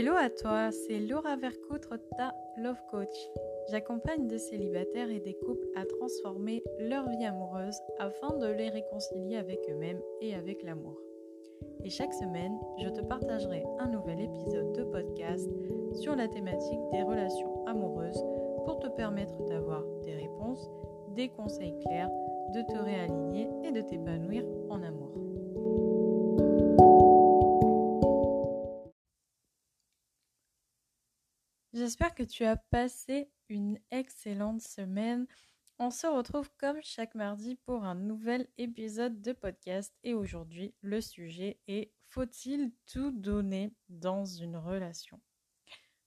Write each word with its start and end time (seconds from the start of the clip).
Hello 0.00 0.14
à 0.16 0.30
toi, 0.30 0.70
c'est 0.70 0.98
Laura 0.98 1.36
Vercoutre, 1.36 1.98
ta 2.16 2.34
Love 2.56 2.80
Coach. 2.90 3.28
J'accompagne 3.70 4.28
des 4.28 4.38
célibataires 4.38 5.10
et 5.10 5.20
des 5.20 5.34
couples 5.44 5.66
à 5.76 5.84
transformer 5.84 6.62
leur 6.78 7.06
vie 7.10 7.26
amoureuse 7.26 7.78
afin 7.98 8.34
de 8.38 8.46
les 8.46 8.70
réconcilier 8.70 9.36
avec 9.36 9.60
eux-mêmes 9.68 10.00
et 10.22 10.34
avec 10.34 10.62
l'amour. 10.62 10.98
Et 11.84 11.90
chaque 11.90 12.14
semaine, 12.14 12.58
je 12.78 12.88
te 12.88 13.02
partagerai 13.02 13.62
un 13.78 13.88
nouvel 13.88 14.22
épisode 14.22 14.72
de 14.72 14.84
podcast 14.84 15.50
sur 15.92 16.16
la 16.16 16.28
thématique 16.28 16.80
des 16.92 17.02
relations 17.02 17.66
amoureuses 17.66 18.24
pour 18.64 18.78
te 18.78 18.88
permettre 18.88 19.44
d'avoir 19.48 19.84
des 20.02 20.14
réponses, 20.14 20.70
des 21.14 21.28
conseils 21.28 21.78
clairs, 21.80 22.10
de 22.54 22.62
te 22.62 22.78
réaligner 22.78 23.50
et 23.64 23.70
de 23.70 23.82
t'épanouir 23.82 24.46
en 24.70 24.82
amour. 24.82 25.29
J'espère 31.90 32.14
que 32.14 32.22
tu 32.22 32.44
as 32.44 32.56
passé 32.56 33.32
une 33.48 33.76
excellente 33.90 34.60
semaine. 34.60 35.26
On 35.80 35.90
se 35.90 36.06
retrouve 36.06 36.48
comme 36.56 36.78
chaque 36.84 37.16
mardi 37.16 37.56
pour 37.66 37.82
un 37.82 37.96
nouvel 37.96 38.46
épisode 38.58 39.20
de 39.20 39.32
podcast 39.32 39.92
et 40.04 40.14
aujourd'hui 40.14 40.72
le 40.82 41.00
sujet 41.00 41.58
est 41.66 41.92
faut-il 42.06 42.70
tout 42.86 43.10
donner 43.10 43.74
dans 43.88 44.24
une 44.24 44.56
relation? 44.56 45.20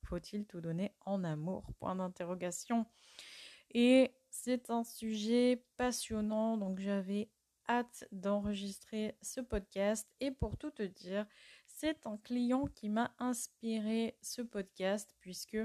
Faut-il 0.06 0.46
tout 0.46 0.62
donner 0.62 0.94
en 1.02 1.26
amour? 1.26 1.73
Point 1.82 1.98
d'interrogation. 1.98 2.86
Et 3.72 4.16
c'est 4.30 4.70
un 4.70 4.86
sujet 4.86 5.66
passionnant 5.76 6.56
donc 6.56 6.80
j'avais 6.80 7.30
hâte 7.68 8.06
d'enregistrer 8.14 9.18
ce 9.22 9.42
podcast 9.42 10.08
et 10.22 10.31
pour 10.31 10.58
tout 10.58 10.72
te 10.72 10.84
dire, 10.84 11.25
c'est 11.73 12.05
un 12.05 12.17
client 12.17 12.66
qui 12.67 12.88
m'a 12.88 13.13
inspiré 13.19 14.17
ce 14.21 14.41
podcast 14.41 15.16
puisque 15.19 15.57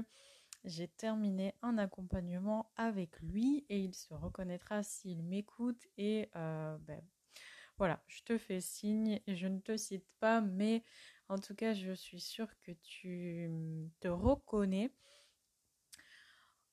j'ai 0.65 0.87
terminé 0.87 1.53
un 1.61 1.77
accompagnement 1.77 2.71
avec 2.75 3.19
lui 3.21 3.65
et 3.69 3.79
il 3.79 3.93
se 3.93 4.13
reconnaîtra 4.13 4.83
s'il 4.83 5.23
m'écoute 5.23 5.87
et 5.97 6.29
euh, 6.35 6.77
ben, 6.79 7.01
voilà, 7.77 8.03
je 8.07 8.21
te 8.23 8.37
fais 8.37 8.59
signe 8.59 9.21
je 9.27 9.47
ne 9.47 9.59
te 9.59 9.77
cite 9.77 10.07
pas, 10.19 10.41
mais 10.41 10.83
en 11.29 11.37
tout 11.37 11.53
cas, 11.53 11.73
je 11.73 11.93
suis 11.93 12.19
sûre 12.19 12.49
que 12.61 12.71
tu 12.71 13.49
te 13.99 14.07
reconnais. 14.07 14.91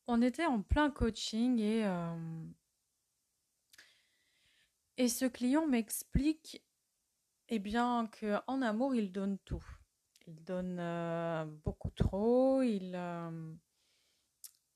On 0.07 0.23
était 0.23 0.47
en 0.47 0.63
plein 0.63 0.91
coaching 0.91 1.61
et, 1.61 1.85
euh, 1.85 2.45
et 4.97 5.09
ce 5.09 5.27
client 5.27 5.67
m'explique 5.67 6.63
eh 7.49 7.59
bien, 7.59 8.09
qu'en 8.21 8.63
amour, 8.63 8.95
il 8.95 9.13
donne 9.13 9.39
tout. 9.39 9.65
Il 10.27 10.43
donne 10.43 10.79
euh, 10.81 11.45
beaucoup 11.45 11.91
trop, 11.91 12.63
il, 12.63 12.93
euh, 12.97 13.55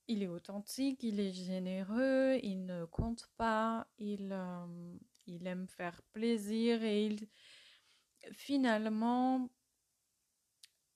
il 0.07 0.23
est 0.23 0.29
authentique, 0.29 1.03
il 1.03 1.19
est 1.19 1.33
généreux, 1.33 2.39
il 2.43 2.67
ne 2.67 2.85
compte 2.85 3.27
pas, 3.37 3.89
il, 3.99 4.29
euh, 4.33 4.97
il 5.27 5.47
aime 5.49 5.67
faire 5.67 6.01
plaisir 6.13 6.85
et 6.85 7.07
il, 7.07 7.29
finalement, 8.33 9.51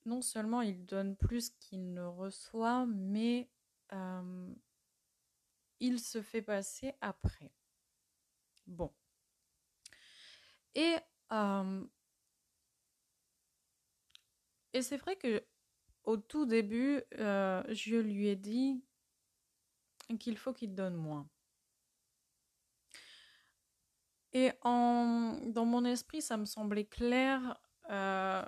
non 0.06 0.22
seulement 0.22 0.62
il 0.62 0.86
donne 0.86 1.16
plus 1.16 1.50
qu'il 1.50 1.92
ne 1.92 2.04
reçoit, 2.04 2.86
mais 2.86 3.48
il 5.78 6.00
se 6.00 6.20
fait 6.20 6.42
passer 6.42 6.94
après. 7.00 7.52
Bon. 8.66 8.92
Et 10.74 10.96
et 14.72 14.82
c'est 14.82 14.96
vrai 14.96 15.16
que 15.16 15.44
au 16.04 16.16
tout 16.16 16.46
début, 16.46 17.02
euh, 17.18 17.62
je 17.70 17.96
lui 17.96 18.28
ai 18.28 18.36
dit 18.36 18.84
qu'il 20.18 20.36
faut 20.36 20.52
qu'il 20.52 20.74
donne 20.74 20.94
moins. 20.96 21.28
Et 24.32 24.50
en, 24.62 25.38
dans 25.46 25.64
mon 25.64 25.84
esprit, 25.84 26.20
ça 26.20 26.36
me 26.36 26.44
semblait 26.44 26.84
clair 26.86 27.56
euh, 27.90 28.44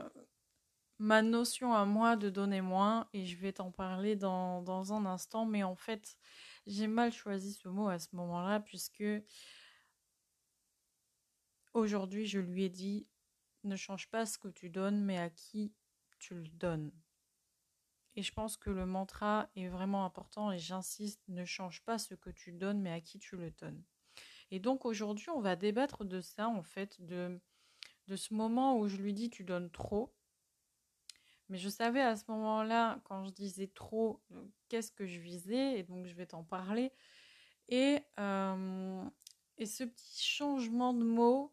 ma 0.99 1.23
notion 1.23 1.75
à 1.75 1.85
moi 1.85 2.17
de 2.17 2.29
donner 2.29 2.61
moins, 2.61 3.09
et 3.13 3.25
je 3.25 3.37
vais 3.37 3.53
t'en 3.53 3.71
parler 3.71 4.17
dans, 4.17 4.63
dans 4.63 4.93
un 4.93 5.07
instant, 5.07 5.47
mais 5.47 5.63
en 5.63 5.77
fait, 5.77 6.17
j'ai 6.67 6.89
mal 6.89 7.13
choisi 7.13 7.53
ce 7.53 7.69
mot 7.69 7.89
à 7.89 7.99
ce 7.99 8.09
moment-là, 8.17 8.61
puisque 8.61 9.05
Aujourd'hui, 11.77 12.25
je 12.27 12.39
lui 12.39 12.65
ai 12.65 12.71
dit 12.71 13.07
ne 13.65 13.77
change 13.77 14.09
pas 14.09 14.25
ce 14.25 14.39
que 14.39 14.49
tu 14.49 14.71
donnes, 14.71 15.05
mais 15.05 15.19
à 15.19 15.29
qui 15.29 15.75
tu 16.19 16.35
le 16.35 16.49
donnes. 16.49 16.91
Et 18.15 18.23
je 18.23 18.33
pense 18.33 18.57
que 18.57 18.71
le 18.71 18.87
mantra 18.87 19.51
est 19.57 19.69
vraiment 19.69 20.07
important 20.07 20.51
et 20.51 20.59
j'insiste, 20.59 21.21
ne 21.29 21.45
change 21.45 21.85
pas 21.85 21.99
ce 21.99 22.15
que 22.15 22.31
tu 22.31 22.53
donnes, 22.53 22.81
mais 22.81 22.93
à 22.93 23.03
qui 23.03 23.19
tu 23.19 23.37
le 23.37 23.51
donnes. 23.51 23.85
Et 24.51 24.59
donc 24.59 24.87
aujourd'hui, 24.87 25.29
on 25.29 25.43
va 25.43 25.55
débattre 25.55 26.07
de 26.07 26.23
ça, 26.23 26.49
en 26.49 26.63
fait, 26.63 26.99
de, 27.05 27.39
de 28.07 28.17
ce 28.17 28.33
moment 28.33 28.79
où 28.79 28.89
je 28.89 28.97
lui 28.97 29.13
dis 29.13 29.29
tu 29.29 29.45
donnes 29.45 29.71
trop. 29.71 30.15
Mais 31.51 31.59
je 31.59 31.69
savais 31.69 32.01
à 32.01 32.17
ce 32.17 32.25
moment-là, 32.29 33.03
quand 33.05 33.23
je 33.27 33.33
disais 33.33 33.69
trop, 33.69 34.23
euh, 34.33 34.47
qu'est-ce 34.71 34.93
que 34.93 35.05
je 35.05 35.21
visais, 35.21 35.79
et 35.79 35.83
donc 35.83 36.07
je 36.07 36.15
vais 36.15 36.25
t'en 36.25 36.43
parler. 36.43 36.91
Et, 37.69 37.99
euh, 38.19 39.05
et 39.59 39.67
ce 39.67 39.85
petit 39.85 40.25
changement 40.25 40.95
de 40.95 41.05
mots, 41.05 41.53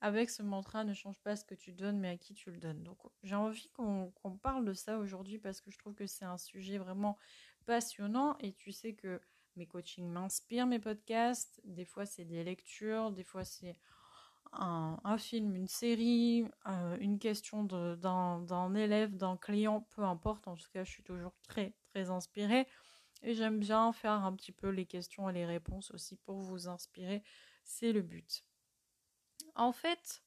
avec 0.00 0.30
ce 0.30 0.42
mantra 0.42 0.84
ne 0.84 0.94
change 0.94 1.20
pas 1.20 1.36
ce 1.36 1.44
que 1.44 1.54
tu 1.54 1.72
donnes 1.72 1.98
mais 1.98 2.10
à 2.10 2.16
qui 2.16 2.34
tu 2.34 2.50
le 2.50 2.58
donnes. 2.58 2.82
Donc 2.82 2.98
j'ai 3.22 3.34
envie 3.34 3.68
qu'on 3.70 4.12
parle 4.42 4.64
de 4.64 4.72
ça 4.72 4.98
aujourd'hui 4.98 5.38
parce 5.38 5.60
que 5.60 5.70
je 5.70 5.78
trouve 5.78 5.94
que 5.94 6.06
c'est 6.06 6.24
un 6.24 6.38
sujet 6.38 6.78
vraiment 6.78 7.18
passionnant 7.66 8.36
et 8.38 8.52
tu 8.52 8.72
sais 8.72 8.94
que 8.94 9.20
mes 9.56 9.66
coachings 9.66 10.08
m'inspirent, 10.08 10.66
mes 10.66 10.78
podcasts, 10.78 11.60
des 11.64 11.84
fois 11.84 12.06
c'est 12.06 12.24
des 12.24 12.44
lectures, 12.44 13.10
des 13.10 13.24
fois 13.24 13.44
c'est 13.44 13.76
un, 14.52 15.18
film, 15.18 15.54
une 15.54 15.68
série, 15.68 16.46
euh, 16.66 16.96
une 17.00 17.18
question 17.18 17.64
d'un 17.64 18.74
élève, 18.74 19.14
d'un 19.14 19.36
client, 19.36 19.86
peu 19.90 20.02
importe, 20.02 20.48
en 20.48 20.56
tout 20.56 20.68
cas 20.72 20.84
je 20.84 20.90
suis 20.90 21.02
toujours 21.02 21.34
très 21.42 21.74
très 21.90 22.08
inspirée 22.08 22.66
et 23.22 23.34
j'aime 23.34 23.58
bien 23.58 23.92
faire 23.92 24.12
un 24.12 24.34
petit 24.34 24.52
peu 24.52 24.68
les 24.68 24.86
questions 24.86 25.28
et 25.28 25.32
les 25.32 25.44
réponses 25.44 25.90
aussi 25.90 26.16
pour 26.16 26.40
vous 26.40 26.68
inspirer, 26.68 27.22
c'est 27.64 27.92
le 27.92 28.02
but. 28.02 28.44
En 29.58 29.72
fait, 29.72 30.22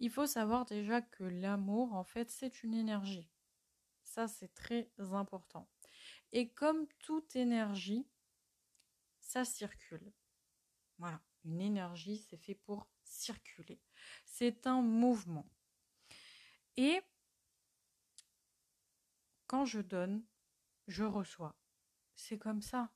il 0.00 0.10
faut 0.10 0.26
savoir 0.26 0.66
déjà 0.66 1.00
que 1.00 1.22
l'amour, 1.22 1.94
en 1.94 2.02
fait, 2.02 2.28
c'est 2.30 2.64
une 2.64 2.74
énergie. 2.74 3.30
Ça, 4.02 4.26
c'est 4.26 4.52
très 4.52 4.90
important. 4.98 5.70
Et 6.32 6.50
comme 6.50 6.88
toute 6.98 7.36
énergie, 7.36 8.08
ça 9.20 9.44
circule. 9.44 10.12
Voilà, 10.98 11.22
une 11.44 11.60
énergie, 11.60 12.18
c'est 12.18 12.36
fait 12.36 12.56
pour 12.56 12.88
circuler. 13.04 13.80
C'est 14.24 14.66
un 14.66 14.82
mouvement. 14.82 15.48
Et 16.76 17.00
quand 19.46 19.64
je 19.64 19.80
donne, 19.80 20.24
je 20.88 21.04
reçois. 21.04 21.56
C'est 22.16 22.38
comme 22.38 22.62
ça. 22.62 22.90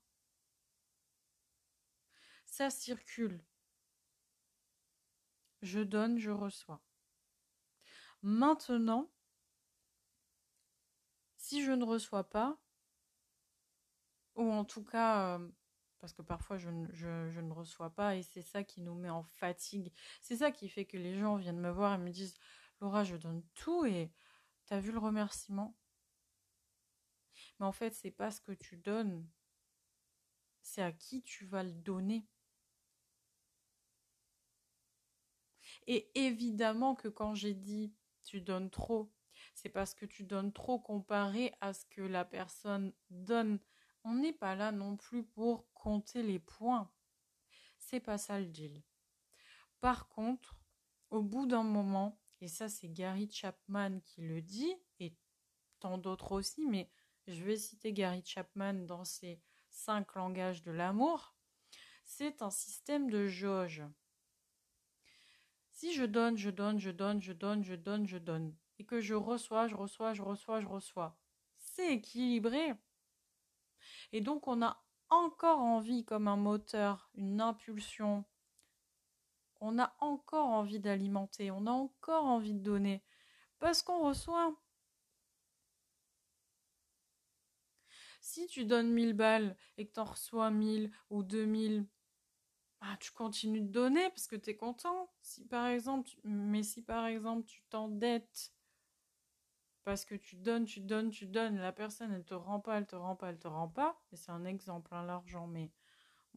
Ça 2.44 2.70
circule. 2.70 3.40
Je 5.62 5.80
donne, 5.80 6.18
je 6.18 6.30
reçois. 6.30 6.80
Maintenant, 8.22 9.10
si 11.36 11.64
je 11.64 11.72
ne 11.72 11.84
reçois 11.84 12.24
pas, 12.24 12.58
ou 14.34 14.50
en 14.50 14.64
tout 14.64 14.84
cas, 14.84 15.38
euh, 15.38 15.48
parce 15.98 16.12
que 16.12 16.22
parfois 16.22 16.56
je, 16.58 16.70
ne 16.70 17.52
reçois 17.52 17.90
pas 17.90 18.16
et 18.16 18.22
c'est 18.22 18.42
ça 18.42 18.62
qui 18.62 18.80
nous 18.82 18.94
met 18.94 19.10
en 19.10 19.22
fatigue, 19.22 19.92
c'est 20.20 20.36
ça 20.36 20.50
qui 20.50 20.68
fait 20.68 20.84
que 20.84 20.96
les 20.96 21.18
gens 21.18 21.36
viennent 21.36 21.60
me 21.60 21.70
voir 21.70 21.94
et 21.94 21.98
me 21.98 22.10
disent 22.10 22.34
Laura, 22.80 23.04
je 23.04 23.16
donne 23.16 23.42
tout 23.54 23.84
et 23.84 24.12
t'as 24.66 24.78
vu 24.78 24.92
le 24.92 24.98
remerciement? 24.98 25.76
Mais 27.58 27.66
en 27.66 27.72
fait, 27.72 27.94
c'est 27.94 28.10
pas 28.10 28.30
ce 28.30 28.40
que 28.40 28.52
tu 28.52 28.76
donnes, 28.76 29.26
c'est 30.62 30.82
à 30.82 30.92
qui 30.92 31.22
tu 31.22 31.44
vas 31.44 31.62
le 31.62 31.72
donner. 31.72 32.26
Et 35.88 36.10
évidemment 36.14 36.94
que 36.94 37.08
quand 37.08 37.34
j'ai 37.34 37.54
dit 37.54 37.94
tu 38.22 38.42
donnes 38.42 38.70
trop, 38.70 39.10
c'est 39.54 39.70
parce 39.70 39.94
que 39.94 40.04
tu 40.04 40.22
donnes 40.22 40.52
trop 40.52 40.78
comparé 40.78 41.54
à 41.62 41.72
ce 41.72 41.86
que 41.86 42.02
la 42.02 42.26
personne 42.26 42.92
donne. 43.08 43.58
On 44.04 44.14
n'est 44.14 44.34
pas 44.34 44.54
là 44.54 44.70
non 44.70 44.98
plus 44.98 45.24
pour 45.24 45.66
compter 45.72 46.22
les 46.22 46.38
points. 46.38 46.92
C'est 47.78 48.00
pas 48.00 48.18
ça 48.18 48.38
le 48.38 48.46
deal. 48.46 48.82
Par 49.80 50.08
contre, 50.08 50.60
au 51.08 51.22
bout 51.22 51.46
d'un 51.46 51.62
moment, 51.62 52.20
et 52.42 52.48
ça 52.48 52.68
c'est 52.68 52.90
Gary 52.90 53.30
Chapman 53.30 54.00
qui 54.04 54.20
le 54.20 54.42
dit, 54.42 54.74
et 55.00 55.16
tant 55.80 55.96
d'autres 55.96 56.32
aussi, 56.32 56.66
mais 56.66 56.90
je 57.26 57.42
vais 57.42 57.56
citer 57.56 57.94
Gary 57.94 58.22
Chapman 58.24 58.74
dans 58.74 59.04
ses 59.06 59.40
cinq 59.70 60.14
langages 60.16 60.62
de 60.62 60.70
l'amour, 60.70 61.34
c'est 62.04 62.42
un 62.42 62.50
système 62.50 63.08
de 63.08 63.26
jauge. 63.26 63.82
Si 65.78 65.92
je 65.92 66.02
donne, 66.02 66.36
je 66.36 66.50
donne, 66.50 66.80
je 66.80 66.90
donne, 66.90 67.22
je 67.22 67.32
donne, 67.32 67.62
je 67.62 67.76
donne, 67.76 68.04
je 68.04 68.18
donne, 68.18 68.52
et 68.80 68.84
que 68.84 69.00
je 69.00 69.14
reçois, 69.14 69.68
je 69.68 69.76
reçois, 69.76 70.12
je 70.12 70.22
reçois, 70.22 70.60
je 70.60 70.66
reçois, 70.66 71.16
c'est 71.56 71.92
équilibré. 71.92 72.74
Et 74.10 74.20
donc 74.20 74.48
on 74.48 74.60
a 74.60 74.82
encore 75.08 75.60
envie 75.60 76.04
comme 76.04 76.26
un 76.26 76.34
moteur, 76.34 77.08
une 77.14 77.40
impulsion. 77.40 78.24
On 79.60 79.78
a 79.78 79.94
encore 80.00 80.48
envie 80.48 80.80
d'alimenter, 80.80 81.52
on 81.52 81.64
a 81.68 81.70
encore 81.70 82.24
envie 82.24 82.54
de 82.54 82.58
donner 82.58 83.04
parce 83.60 83.80
qu'on 83.80 84.04
reçoit. 84.04 84.56
Si 88.20 88.48
tu 88.48 88.64
donnes 88.64 88.90
1000 88.90 89.12
balles 89.12 89.56
et 89.76 89.86
que 89.86 89.92
tu 89.92 90.00
en 90.00 90.04
reçois 90.06 90.50
1000 90.50 90.90
ou 91.10 91.22
2000, 91.22 91.86
bah, 92.80 92.96
tu 93.00 93.12
continues 93.12 93.62
de 93.62 93.72
donner 93.72 94.08
parce 94.10 94.26
que 94.26 94.36
tu 94.36 94.50
es 94.50 94.56
content. 94.56 95.10
Si 95.22 95.44
par 95.44 95.66
exemple, 95.66 96.10
mais 96.24 96.62
si 96.62 96.82
par 96.82 97.06
exemple 97.06 97.44
tu 97.46 97.62
t'endettes 97.70 98.52
parce 99.84 100.04
que 100.04 100.14
tu 100.14 100.36
donnes, 100.36 100.66
tu 100.66 100.80
donnes, 100.80 101.10
tu 101.10 101.26
donnes, 101.26 101.56
la 101.58 101.72
personne 101.72 102.12
elle 102.12 102.24
te 102.24 102.34
rend 102.34 102.60
pas, 102.60 102.76
elle 102.76 102.86
te 102.86 102.94
rend 102.94 103.16
pas, 103.16 103.30
elle 103.30 103.38
te 103.38 103.48
rend 103.48 103.68
pas, 103.68 103.98
et 104.12 104.16
c'est 104.16 104.30
un 104.30 104.44
exemple, 104.44 104.94
hein, 104.94 105.02
l'argent, 105.04 105.46
mais 105.46 105.70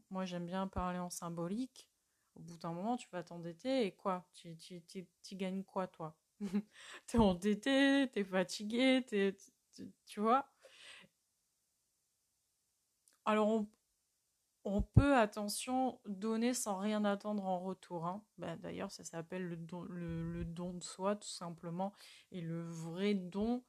moi 0.09 0.25
j'aime 0.25 0.45
bien 0.45 0.67
parler 0.67 0.99
en 0.99 1.09
symbolique. 1.09 1.89
Au 2.35 2.39
bout 2.39 2.57
d'un 2.57 2.71
moment, 2.71 2.95
tu 2.97 3.09
vas 3.11 3.23
t'endetter 3.23 3.85
et 3.85 3.91
quoi? 3.91 4.25
Tu, 4.33 4.55
gagnes 5.33 5.63
quoi 5.65 5.87
toi? 5.87 6.15
T'es 7.07 7.17
endetté, 7.17 8.09
t'es 8.13 8.23
fatigué, 8.23 9.03
t'es, 9.05 9.35
tu 10.05 10.21
vois? 10.21 10.49
Alors 13.25 13.47
on, 13.49 13.67
on 14.63 14.81
peut, 14.81 15.15
attention, 15.17 15.99
donner 16.05 16.53
sans 16.53 16.77
rien 16.77 17.03
attendre 17.03 17.45
en 17.45 17.59
retour. 17.59 18.05
Hein. 18.05 18.23
Bah, 18.37 18.55
d'ailleurs, 18.57 18.91
ça 18.91 19.03
s'appelle 19.03 19.47
le 19.47 19.57
don, 19.57 19.81
le, 19.83 20.45
don 20.45 20.73
de 20.73 20.83
soi, 20.83 21.15
tout 21.15 21.27
simplement. 21.27 21.93
Et 22.31 22.41
le 22.41 22.61
vrai 22.63 23.13
don, 23.15 23.63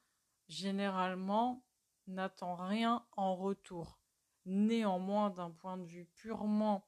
généralement, 0.47 1.65
n'attend 2.07 2.55
rien 2.55 3.05
en 3.13 3.35
retour. 3.35 3.99
Néanmoins, 4.45 5.29
d'un 5.29 5.51
point 5.51 5.77
de 5.77 5.85
vue 5.85 6.05
purement 6.15 6.87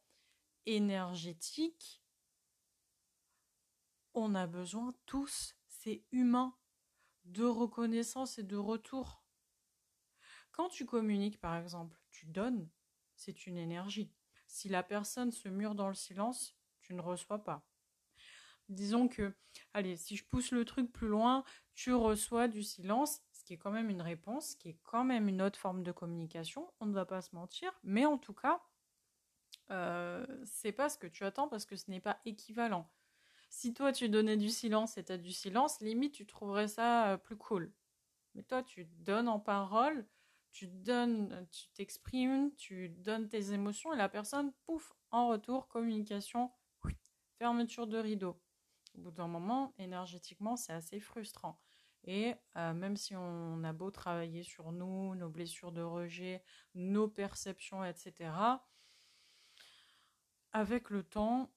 énergétique, 0.66 2.04
on 4.14 4.36
a 4.36 4.46
besoin 4.48 4.94
tous, 5.06 5.56
c'est 5.68 6.04
humain, 6.12 6.56
de 7.26 7.44
reconnaissance 7.44 8.38
et 8.38 8.44
de 8.44 8.58
retour. 8.58 9.24
Quand 10.52 10.70
tu 10.70 10.86
communiques, 10.86 11.40
par 11.40 11.58
exemple, 11.58 12.00
tu 12.12 12.28
donnes, 12.28 12.70
c'est 13.16 13.48
une 13.48 13.58
énergie. 13.58 14.12
Si 14.48 14.70
la 14.70 14.84
personne 14.84 15.32
se 15.32 15.50
mure 15.50 15.76
dans 15.76 15.88
le 15.88 15.96
silence, 15.96 16.58
tu 16.82 16.94
ne 16.94 17.02
reçois 17.02 17.44
pas. 17.44 17.66
Disons 18.70 19.08
que, 19.08 19.36
allez, 19.74 19.96
si 19.96 20.16
je 20.16 20.26
pousse 20.26 20.52
le 20.52 20.66
truc 20.66 20.92
plus 20.92 21.08
loin, 21.08 21.44
tu 21.74 21.94
reçois 21.94 22.48
du 22.48 22.64
silence, 22.64 23.22
ce 23.32 23.44
qui 23.44 23.54
est 23.54 23.58
quand 23.58 23.72
même 23.72 23.90
une 23.90 24.02
réponse, 24.02 24.56
qui 24.56 24.70
est 24.70 24.80
quand 24.84 25.04
même 25.04 25.28
une 25.28 25.42
autre 25.42 25.60
forme 25.60 25.84
de 25.84 25.92
communication, 25.92 26.72
on 26.80 26.88
ne 26.88 26.94
va 26.94 27.06
pas 27.06 27.22
se 27.22 27.36
mentir, 27.36 27.72
mais 27.84 28.06
en 28.06 28.18
tout 28.18 28.34
cas, 28.34 28.62
euh, 29.72 30.26
c'est 30.46 30.72
pas 30.72 30.90
ce 30.90 30.98
que 30.98 31.08
tu 31.08 31.24
attends 31.24 31.48
parce 31.48 31.66
que 31.66 31.76
ce 31.76 31.90
n'est 31.90 32.00
pas 32.00 32.20
équivalent. 32.26 32.90
Si 33.50 33.74
toi 33.74 33.92
tu 33.92 34.10
donnais 34.10 34.38
du 34.38 34.50
silence 34.50 34.98
et 34.98 35.04
tu 35.06 35.12
as 35.12 35.18
du 35.18 35.32
silence, 35.32 35.80
limite 35.82 36.14
tu 36.14 36.26
trouverais 36.26 36.68
ça 36.68 37.14
euh, 37.14 37.18
plus 37.18 37.38
cool. 37.38 37.72
Mais 38.34 38.44
toi 38.44 38.64
tu 38.64 38.86
donnes 39.00 39.28
en 39.28 39.40
parole, 39.40 40.06
tu 40.56 40.68
donnes, 40.68 41.46
tu 41.52 41.68
t'exprimes, 41.74 42.50
tu 42.56 42.88
donnes 42.88 43.28
tes 43.28 43.52
émotions 43.52 43.92
et 43.92 43.98
la 43.98 44.08
personne, 44.08 44.54
pouf, 44.66 44.94
en 45.12 45.28
retour, 45.28 45.68
communication, 45.68 46.50
fermeture 47.38 47.88
de 47.88 47.98
rideau. 47.98 48.42
Au 48.98 49.02
bout 49.02 49.12
d'un 49.12 49.28
moment, 49.28 49.74
énergétiquement, 49.78 50.56
c'est 50.56 50.72
assez 50.72 51.02
frustrant. 51.02 51.60
Et 52.06 52.36
euh, 52.56 52.74
même 52.74 52.96
si 52.96 53.18
on 53.18 53.66
a 53.66 53.74
beau 53.74 53.92
travailler 53.92 54.44
sur 54.44 54.72
nous, 54.72 55.14
nos 55.16 55.28
blessures 55.28 55.74
de 55.74 55.82
rejet, 55.82 56.42
nos 56.74 57.10
perceptions, 57.10 57.84
etc., 57.84 58.32
avec 60.54 60.90
le 60.90 61.04
temps, 61.04 61.52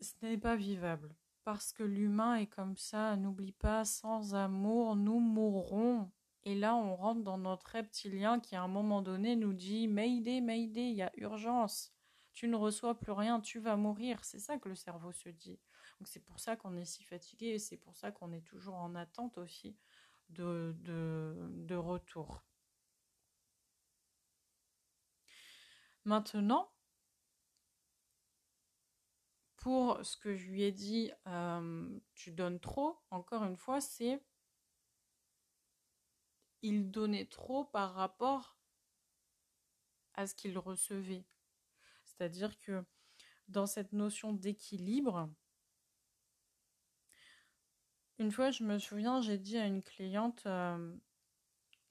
ce 0.00 0.14
n'est 0.22 0.38
pas 0.38 0.56
vivable. 0.56 1.14
Parce 1.44 1.72
que 1.72 1.84
l'humain 1.84 2.34
est 2.34 2.48
comme 2.48 2.76
ça, 2.76 3.14
n'oublie 3.14 3.52
pas, 3.52 3.84
sans 3.84 4.34
amour, 4.34 4.96
nous 4.96 5.20
mourrons. 5.20 6.10
Et 6.44 6.54
là, 6.54 6.74
on 6.74 6.96
rentre 6.96 7.22
dans 7.22 7.38
notre 7.38 7.72
reptilien 7.72 8.40
qui, 8.40 8.56
à 8.56 8.62
un 8.62 8.68
moment 8.68 9.02
donné, 9.02 9.36
nous 9.36 9.52
dit 9.52 9.88
Mayday, 9.88 10.40
Mayday, 10.40 10.90
il 10.90 10.96
y 10.96 11.02
a 11.02 11.12
urgence. 11.16 11.92
Tu 12.34 12.48
ne 12.48 12.56
reçois 12.56 12.98
plus 12.98 13.12
rien, 13.12 13.40
tu 13.40 13.58
vas 13.58 13.76
mourir. 13.76 14.24
C'est 14.24 14.38
ça 14.38 14.58
que 14.58 14.68
le 14.68 14.74
cerveau 14.74 15.12
se 15.12 15.28
dit. 15.28 15.60
Donc, 15.98 16.08
c'est 16.08 16.24
pour 16.24 16.40
ça 16.40 16.56
qu'on 16.56 16.76
est 16.76 16.86
si 16.86 17.02
fatigué 17.04 17.48
et 17.48 17.58
c'est 17.58 17.76
pour 17.76 17.94
ça 17.96 18.10
qu'on 18.10 18.32
est 18.32 18.40
toujours 18.46 18.76
en 18.76 18.94
attente 18.94 19.36
aussi 19.36 19.76
de, 20.30 20.74
de, 20.78 21.74
retour. 21.74 22.42
Maintenant, 26.04 26.72
pour 29.56 29.98
ce 30.02 30.16
que 30.16 30.34
je 30.34 30.46
lui 30.46 30.62
ai 30.62 30.72
dit, 30.72 31.12
euh, 31.26 32.00
tu 32.14 32.32
donnes 32.32 32.60
trop, 32.60 32.98
encore 33.10 33.44
une 33.44 33.56
fois, 33.58 33.82
c'est 33.82 34.22
il 36.62 36.90
donnait 36.90 37.26
trop 37.26 37.64
par 37.64 37.94
rapport 37.94 38.56
à 40.14 40.26
ce 40.26 40.34
qu'il 40.34 40.58
recevait. 40.58 41.24
C'est-à-dire 42.04 42.58
que 42.58 42.84
dans 43.48 43.66
cette 43.66 43.92
notion 43.92 44.32
d'équilibre, 44.32 45.30
une 48.18 48.30
fois, 48.30 48.50
je 48.50 48.64
me 48.64 48.78
souviens, 48.78 49.22
j'ai 49.22 49.38
dit 49.38 49.56
à 49.56 49.66
une 49.66 49.82
cliente 49.82 50.42
euh, 50.44 50.94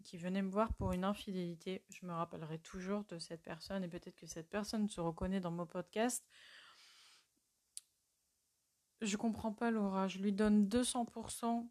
qui 0.04 0.18
venait 0.18 0.44
me 0.44 0.52
voir 0.52 0.74
pour 0.76 0.92
une 0.94 1.04
infidélité, 1.04 1.84
je 1.90 2.06
me 2.06 2.14
rappellerai 2.14 2.60
toujours 2.60 3.04
de 3.06 3.18
cette 3.18 3.42
personne 3.42 3.84
et 3.84 3.88
peut-être 3.88 4.16
que 4.16 4.28
cette 4.28 4.50
personne 4.50 4.88
se 4.90 5.02
reconnaît 5.02 5.40
dans 5.40 5.52
mon 5.52 5.66
podcast. 5.66 6.24
Je 9.02 9.18
comprends 9.18 9.54
pas 9.54 9.72
Laura, 9.72 10.08
je 10.08 10.20
lui 10.20 10.34
donne 10.34 10.68
200% 10.68 11.68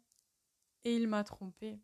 et 0.83 0.95
il 0.95 1.07
m'a 1.07 1.23
trompé. 1.23 1.79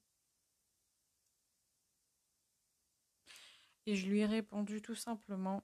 Et 3.86 3.96
je 3.96 4.08
lui 4.08 4.20
ai 4.20 4.26
répondu 4.26 4.82
tout 4.82 4.96
simplement 4.96 5.64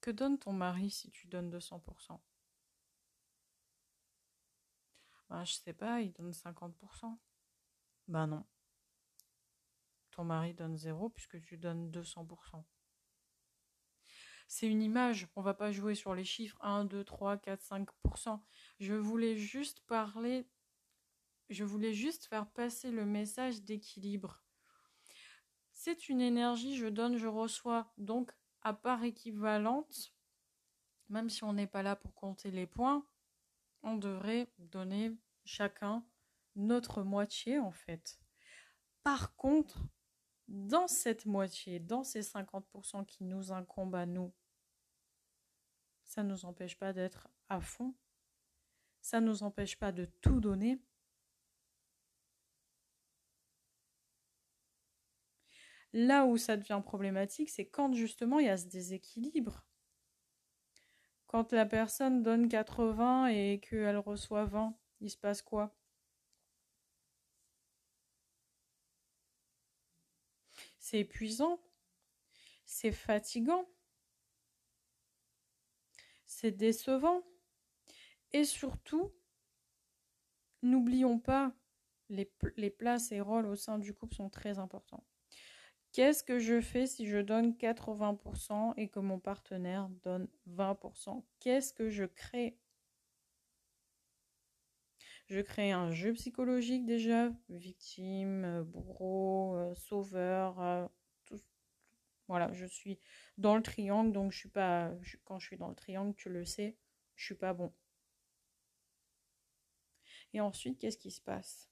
Que 0.00 0.10
donne 0.10 0.38
ton 0.38 0.52
mari 0.52 0.90
si 0.90 1.10
tu 1.10 1.26
donnes 1.26 1.50
200% 1.50 2.20
Ben, 5.28 5.44
je 5.44 5.54
sais 5.54 5.74
pas, 5.74 6.00
il 6.00 6.12
donne 6.12 6.30
50%. 6.30 7.18
Ben 8.06 8.26
non. 8.26 8.46
Ton 10.10 10.24
mari 10.24 10.54
donne 10.54 10.76
zéro 10.76 11.10
puisque 11.10 11.40
tu 11.42 11.58
donnes 11.58 11.90
200%. 11.90 12.64
C'est 14.50 14.66
une 14.66 14.82
image, 14.82 15.28
on 15.36 15.42
va 15.42 15.52
pas 15.52 15.70
jouer 15.72 15.94
sur 15.94 16.14
les 16.14 16.24
chiffres 16.24 16.56
1, 16.62 16.86
2, 16.86 17.04
3, 17.04 17.36
4, 17.36 17.62
5%. 17.62 18.40
Je 18.80 18.94
voulais 18.94 19.36
juste 19.36 19.80
parler, 19.82 20.48
je 21.50 21.64
voulais 21.64 21.92
juste 21.92 22.24
faire 22.24 22.50
passer 22.50 22.90
le 22.90 23.04
message 23.04 23.62
d'équilibre 23.62 24.42
c'est 25.78 26.08
une 26.08 26.20
énergie, 26.20 26.76
je 26.76 26.86
donne, 26.86 27.18
je 27.18 27.28
reçois. 27.28 27.88
Donc, 27.98 28.32
à 28.62 28.74
part 28.74 29.04
équivalente, 29.04 30.12
même 31.08 31.30
si 31.30 31.44
on 31.44 31.52
n'est 31.52 31.68
pas 31.68 31.84
là 31.84 31.94
pour 31.94 32.12
compter 32.16 32.50
les 32.50 32.66
points, 32.66 33.06
on 33.84 33.94
devrait 33.94 34.52
donner 34.58 35.16
chacun 35.44 36.04
notre 36.56 37.04
moitié 37.04 37.60
en 37.60 37.70
fait. 37.70 38.18
Par 39.04 39.36
contre, 39.36 39.78
dans 40.48 40.88
cette 40.88 41.26
moitié, 41.26 41.78
dans 41.78 42.02
ces 42.02 42.22
50% 42.22 43.06
qui 43.06 43.22
nous 43.22 43.52
incombent 43.52 43.94
à 43.94 44.04
nous, 44.04 44.34
ça 46.02 46.24
ne 46.24 46.30
nous 46.30 46.44
empêche 46.44 46.76
pas 46.76 46.92
d'être 46.92 47.28
à 47.48 47.60
fond, 47.60 47.94
ça 49.00 49.20
ne 49.20 49.26
nous 49.26 49.44
empêche 49.44 49.78
pas 49.78 49.92
de 49.92 50.06
tout 50.06 50.40
donner, 50.40 50.82
Là 56.00 56.26
où 56.26 56.36
ça 56.36 56.56
devient 56.56 56.80
problématique, 56.84 57.50
c'est 57.50 57.66
quand 57.66 57.92
justement 57.92 58.38
il 58.38 58.46
y 58.46 58.48
a 58.48 58.56
ce 58.56 58.66
déséquilibre. 58.66 59.66
Quand 61.26 61.50
la 61.52 61.66
personne 61.66 62.22
donne 62.22 62.48
80 62.48 63.26
et 63.26 63.58
qu'elle 63.58 63.98
reçoit 63.98 64.44
20, 64.44 64.78
il 65.00 65.10
se 65.10 65.16
passe 65.16 65.42
quoi? 65.42 65.74
C'est 70.78 71.00
épuisant, 71.00 71.58
c'est 72.64 72.92
fatigant, 72.92 73.68
c'est 76.26 76.52
décevant. 76.52 77.24
Et 78.32 78.44
surtout, 78.44 79.12
n'oublions 80.62 81.18
pas, 81.18 81.52
les, 82.08 82.32
les 82.56 82.70
places 82.70 83.10
et 83.10 83.20
rôles 83.20 83.46
au 83.46 83.56
sein 83.56 83.80
du 83.80 83.92
couple 83.92 84.14
sont 84.14 84.30
très 84.30 84.60
importants. 84.60 85.04
Qu'est-ce 85.92 86.22
que 86.22 86.38
je 86.38 86.60
fais 86.60 86.86
si 86.86 87.06
je 87.06 87.18
donne 87.18 87.56
80% 87.56 88.74
et 88.76 88.88
que 88.88 89.00
mon 89.00 89.18
partenaire 89.18 89.88
donne 90.04 90.28
20% 90.46 91.24
Qu'est-ce 91.40 91.72
que 91.72 91.88
je 91.88 92.04
crée? 92.04 92.58
Je 95.28 95.40
crée 95.40 95.72
un 95.72 95.90
jeu 95.90 96.12
psychologique 96.14 96.86
déjà, 96.86 97.30
victime, 97.50 98.44
euh, 98.44 98.64
bourreau, 98.64 99.56
euh, 99.56 99.74
sauveur, 99.74 100.60
euh, 100.60 100.86
tout. 101.26 101.40
Voilà, 102.28 102.50
je 102.52 102.64
suis 102.64 102.98
dans 103.36 103.54
le 103.56 103.62
triangle, 103.62 104.12
donc 104.12 104.32
je 104.32 104.38
suis 104.38 104.48
pas. 104.48 104.92
quand 105.24 105.38
je 105.38 105.46
suis 105.46 105.58
dans 105.58 105.68
le 105.68 105.74
triangle, 105.74 106.14
tu 106.16 106.30
le 106.30 106.44
sais, 106.44 106.78
je 107.16 107.24
suis 107.26 107.34
pas 107.34 107.52
bon. 107.52 107.72
Et 110.32 110.40
ensuite, 110.40 110.78
qu'est-ce 110.78 110.98
qui 110.98 111.10
se 111.10 111.20
passe? 111.20 111.70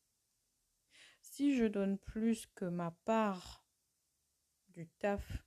Si 1.23 1.57
je 1.57 1.65
donne 1.65 1.99
plus 1.99 2.47
que 2.55 2.65
ma 2.67 2.91
part 3.05 3.66
du 4.77 4.87
taf, 4.99 5.43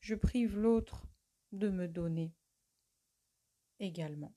je 0.00 0.14
prive 0.14 0.58
l'autre 0.58 1.08
de 1.50 1.68
me 1.68 1.88
donner 1.88 2.32
également. 3.80 4.32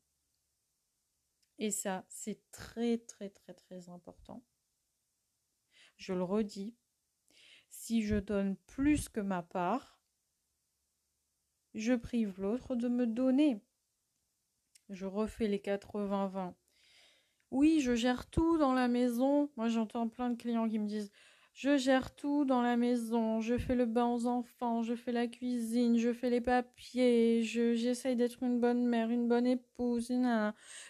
Et 1.59 1.69
ça, 1.69 2.03
c'est 2.09 2.41
très 2.51 2.97
très 2.97 3.29
très 3.29 3.53
très 3.53 3.89
important. 3.89 4.43
Je 5.97 6.13
le 6.13 6.23
redis, 6.23 6.75
si 7.69 8.01
je 8.01 8.15
donne 8.15 8.55
plus 8.65 9.07
que 9.07 9.19
ma 9.19 9.43
part, 9.43 10.01
je 11.75 11.93
prive 11.93 12.41
l'autre 12.41 12.75
de 12.75 12.87
me 12.87 13.05
donner. 13.05 13.61
Je 14.89 15.05
refais 15.05 15.47
les 15.47 15.59
80-20. 15.59 16.55
Oui, 17.51 17.81
je 17.81 17.93
gère 17.93 18.27
tout 18.31 18.57
dans 18.57 18.73
la 18.73 18.87
maison. 18.87 19.51
Moi, 19.55 19.67
j'entends 19.67 20.09
plein 20.09 20.31
de 20.31 20.41
clients 20.41 20.67
qui 20.67 20.79
me 20.79 20.87
disent 20.87 21.11
je 21.59 21.75
gère 21.75 22.15
tout 22.15 22.45
dans 22.45 22.61
la 22.61 22.77
maison, 22.77 23.41
je 23.41 23.57
fais 23.57 23.75
le 23.75 23.85
bain 23.85 24.05
aux 24.05 24.27
enfants, 24.27 24.81
je 24.81 24.95
fais 24.95 25.11
la 25.11 25.27
cuisine, 25.27 25.97
je 25.97 26.13
fais 26.13 26.29
les 26.29 26.39
papiers, 26.39 27.43
je, 27.43 27.75
j'essaye 27.75 28.15
d'être 28.15 28.41
une 28.43 28.61
bonne 28.61 28.85
mère, 28.85 29.09
une 29.09 29.27
bonne 29.27 29.45
épouse, 29.45 30.09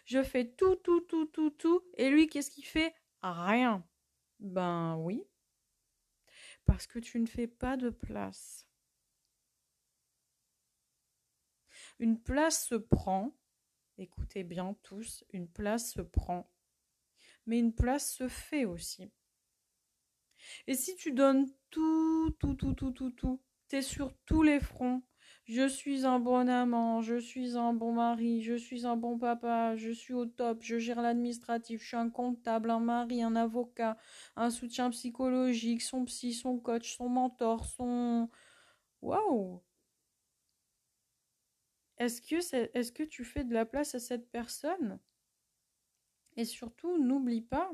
je 0.05 0.21
fais 0.21 0.45
tout, 0.45 0.75
tout, 0.75 1.01
tout, 1.01 1.25
tout, 1.25 1.49
tout. 1.49 1.81
Et 1.97 2.11
lui, 2.11 2.27
qu'est-ce 2.27 2.51
qu'il 2.51 2.65
fait? 2.65 2.93
Rien. 3.23 3.83
Ben 4.39 4.95
oui. 4.97 5.23
Parce 6.65 6.85
que 6.85 6.99
tu 6.99 7.19
ne 7.19 7.25
fais 7.25 7.47
pas 7.47 7.75
de 7.75 7.89
place. 7.89 8.67
Une 11.97 12.21
place 12.21 12.67
se 12.67 12.75
prend, 12.75 13.35
écoutez 13.97 14.43
bien 14.43 14.75
tous, 14.83 15.25
une 15.33 15.47
place 15.47 15.93
se 15.93 16.01
prend, 16.01 16.47
mais 17.47 17.57
une 17.57 17.73
place 17.73 18.13
se 18.13 18.27
fait 18.27 18.65
aussi. 18.65 19.11
Et 20.68 20.75
si 20.75 20.96
tu 20.96 21.12
donnes 21.12 21.48
tout, 21.70 22.32
tout, 22.39 22.56
tout, 22.56 22.74
tout, 22.74 22.91
tout, 22.91 23.12
tout, 23.12 23.41
t'es 23.68 23.82
sur 23.82 24.13
tous 24.25 24.44
les 24.44 24.60
fronts. 24.60 25.01
Je 25.46 25.68
suis 25.68 26.06
un 26.06 26.20
bon 26.20 26.48
amant, 26.48 27.01
je 27.01 27.18
suis 27.18 27.58
un 27.58 27.74
bon 27.74 27.94
mari, 27.94 28.41
je 28.44 28.53
suis 28.53 28.86
un 28.86 28.96
bon 28.96 29.18
papa, 29.18 29.75
je 29.75 29.89
suis 29.89 30.13
au 30.13 30.27
top, 30.27 30.62
je 30.62 30.77
gère 30.77 31.01
l'administratif, 31.01 31.82
je 31.82 31.88
suis 31.88 31.98
un 31.98 32.12
comptable, 32.12 32.70
un 32.70 32.79
mari, 32.79 33.24
un 33.24 33.36
avocat, 33.36 33.98
un 34.36 34.51
soutien 34.51 34.91
psychologique, 34.91 35.82
son 35.82 36.06
psy, 36.06 36.34
son 36.34 36.60
coach, 36.60 36.96
son 36.96 37.10
mentor, 37.10 37.65
son... 37.65 38.29
Waouh 39.01 39.63
Est-ce 41.98 42.22
que, 42.22 42.41
c'est, 42.41 42.70
est-ce 42.75 42.91
que 42.91 43.03
tu 43.03 43.24
fais 43.24 43.44
de 43.44 43.53
la 43.53 43.65
place 43.65 43.96
à 43.96 44.00
cette 44.00 44.29
personne? 44.29 45.00
Et 46.38 46.46
surtout, 46.46 46.98
n'oublie 46.98 47.41
pas, 47.41 47.72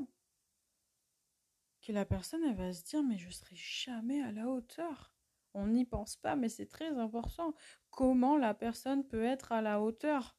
la 1.92 2.04
personne 2.04 2.42
elle 2.44 2.56
va 2.56 2.72
se 2.72 2.84
dire 2.84 3.02
mais 3.02 3.18
je 3.18 3.30
serai 3.30 3.56
jamais 3.56 4.22
à 4.22 4.32
la 4.32 4.48
hauteur. 4.48 5.12
On 5.54 5.66
n'y 5.68 5.86
pense 5.86 6.16
pas, 6.16 6.36
mais 6.36 6.50
c'est 6.50 6.66
très 6.66 6.98
important. 6.98 7.54
Comment 7.90 8.36
la 8.36 8.52
personne 8.52 9.06
peut 9.06 9.24
être 9.24 9.52
à 9.52 9.62
la 9.62 9.80
hauteur 9.80 10.36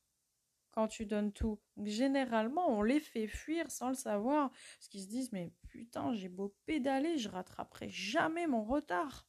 quand 0.71 0.87
tu 0.87 1.07
donnes 1.07 1.33
tout? 1.33 1.59
Généralement, 1.83 2.69
on 2.69 2.83
les 2.83 2.99
fait 2.99 3.27
fuir 3.27 3.71
sans 3.71 3.89
le 3.89 3.95
savoir, 3.95 4.51
parce 4.51 4.87
qu'ils 4.89 5.01
se 5.01 5.07
disent 5.07 5.31
mais 5.31 5.51
putain, 5.69 6.13
j'ai 6.13 6.29
beau 6.29 6.55
pédaler, 6.67 7.17
je 7.17 7.29
rattraperai 7.29 7.89
jamais 7.89 8.45
mon 8.45 8.63
retard. 8.63 9.27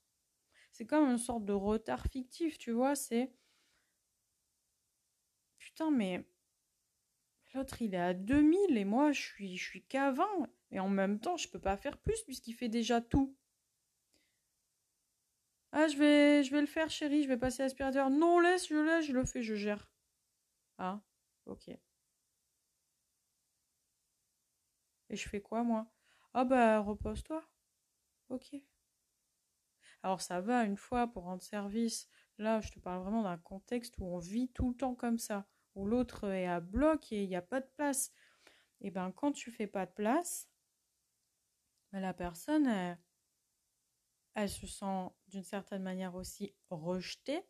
C'est 0.73 0.87
comme 0.87 1.09
une 1.09 1.19
sorte 1.19 1.47
de 1.47 1.55
retard 1.55 2.05
fictif, 2.07 2.59
tu 2.59 2.73
vois, 2.73 2.95
c'est 2.95 3.33
putain 5.59 5.91
mais 5.91 6.25
l'autre 7.55 7.83
il 7.83 7.95
est 7.95 7.99
à 7.99 8.15
2000 8.15 8.77
et 8.77 8.85
moi 8.85 9.13
je 9.13 9.21
suis 9.21 9.57
je 9.57 9.65
suis 9.65 9.83
qu'à 9.83 10.13
20 10.13 10.49
et 10.71 10.81
en 10.81 10.89
même 10.89 11.21
temps, 11.21 11.37
je 11.37 11.49
peux 11.49 11.61
pas 11.61 11.77
faire 11.77 11.99
plus 11.99 12.23
puisqu'il 12.23 12.55
fait 12.55 12.69
déjà 12.69 13.01
tout. 13.01 13.37
Ah, 15.73 15.87
je 15.89 15.97
vais, 15.97 16.43
je 16.45 16.51
vais 16.51 16.61
le 16.61 16.67
faire, 16.67 16.91
chérie, 16.91 17.23
je 17.23 17.29
vais 17.29 17.37
passer 17.39 17.63
l'aspirateur. 17.63 18.11
Non, 18.11 18.41
laisse, 18.41 18.69
je 18.69 18.75
laisse, 18.75 19.07
je 19.07 19.13
le 19.13 19.25
fais, 19.25 19.43
je 19.43 19.55
gère. 19.55 19.91
Ah, 20.79 21.01
ok. 21.47 21.69
Et 25.11 25.17
je 25.17 25.29
fais 25.29 25.41
quoi, 25.41 25.63
moi? 25.63 25.87
Ah, 26.35 26.45
bah, 26.45 26.81
repose-toi. 26.81 27.43
Ok. 28.31 28.55
Alors, 30.03 30.21
ça 30.21 30.41
va 30.41 30.65
une 30.65 30.77
fois 30.77 31.07
pour 31.07 31.25
rendre 31.25 31.43
service. 31.43 32.09
Là, 32.39 32.61
je 32.61 32.71
te 32.71 32.79
parle 32.79 33.03
vraiment 33.03 33.23
d'un 33.23 33.39
contexte 33.39 33.95
où 33.99 34.07
on 34.07 34.19
vit 34.19 34.49
tout 34.51 34.71
le 34.71 34.77
temps 34.77 34.95
comme 34.95 35.19
ça, 35.19 35.47
où 35.75 35.87
l'autre 35.87 36.29
est 36.31 36.47
à 36.47 36.61
bloc 36.61 37.13
et 37.13 37.25
il 37.25 37.29
n'y 37.29 37.37
a 37.37 37.43
pas 37.43 37.61
de 37.61 37.69
place. 37.77 38.13
Et 38.81 38.91
ben, 38.91 39.13
quand 39.13 39.33
tu 39.33 39.51
fais 39.51 39.67
pas 39.67 39.87
de 39.87 39.93
place, 39.93 40.48
mais 41.93 42.01
la 42.01 42.15
personne, 42.15 42.67
elle, 44.35 44.49
se 44.49 44.67
sent 44.67 45.09
d'une 45.29 45.43
certaine 45.43 45.83
manière 45.83 46.15
aussi 46.15 46.55
rejetée. 46.71 47.43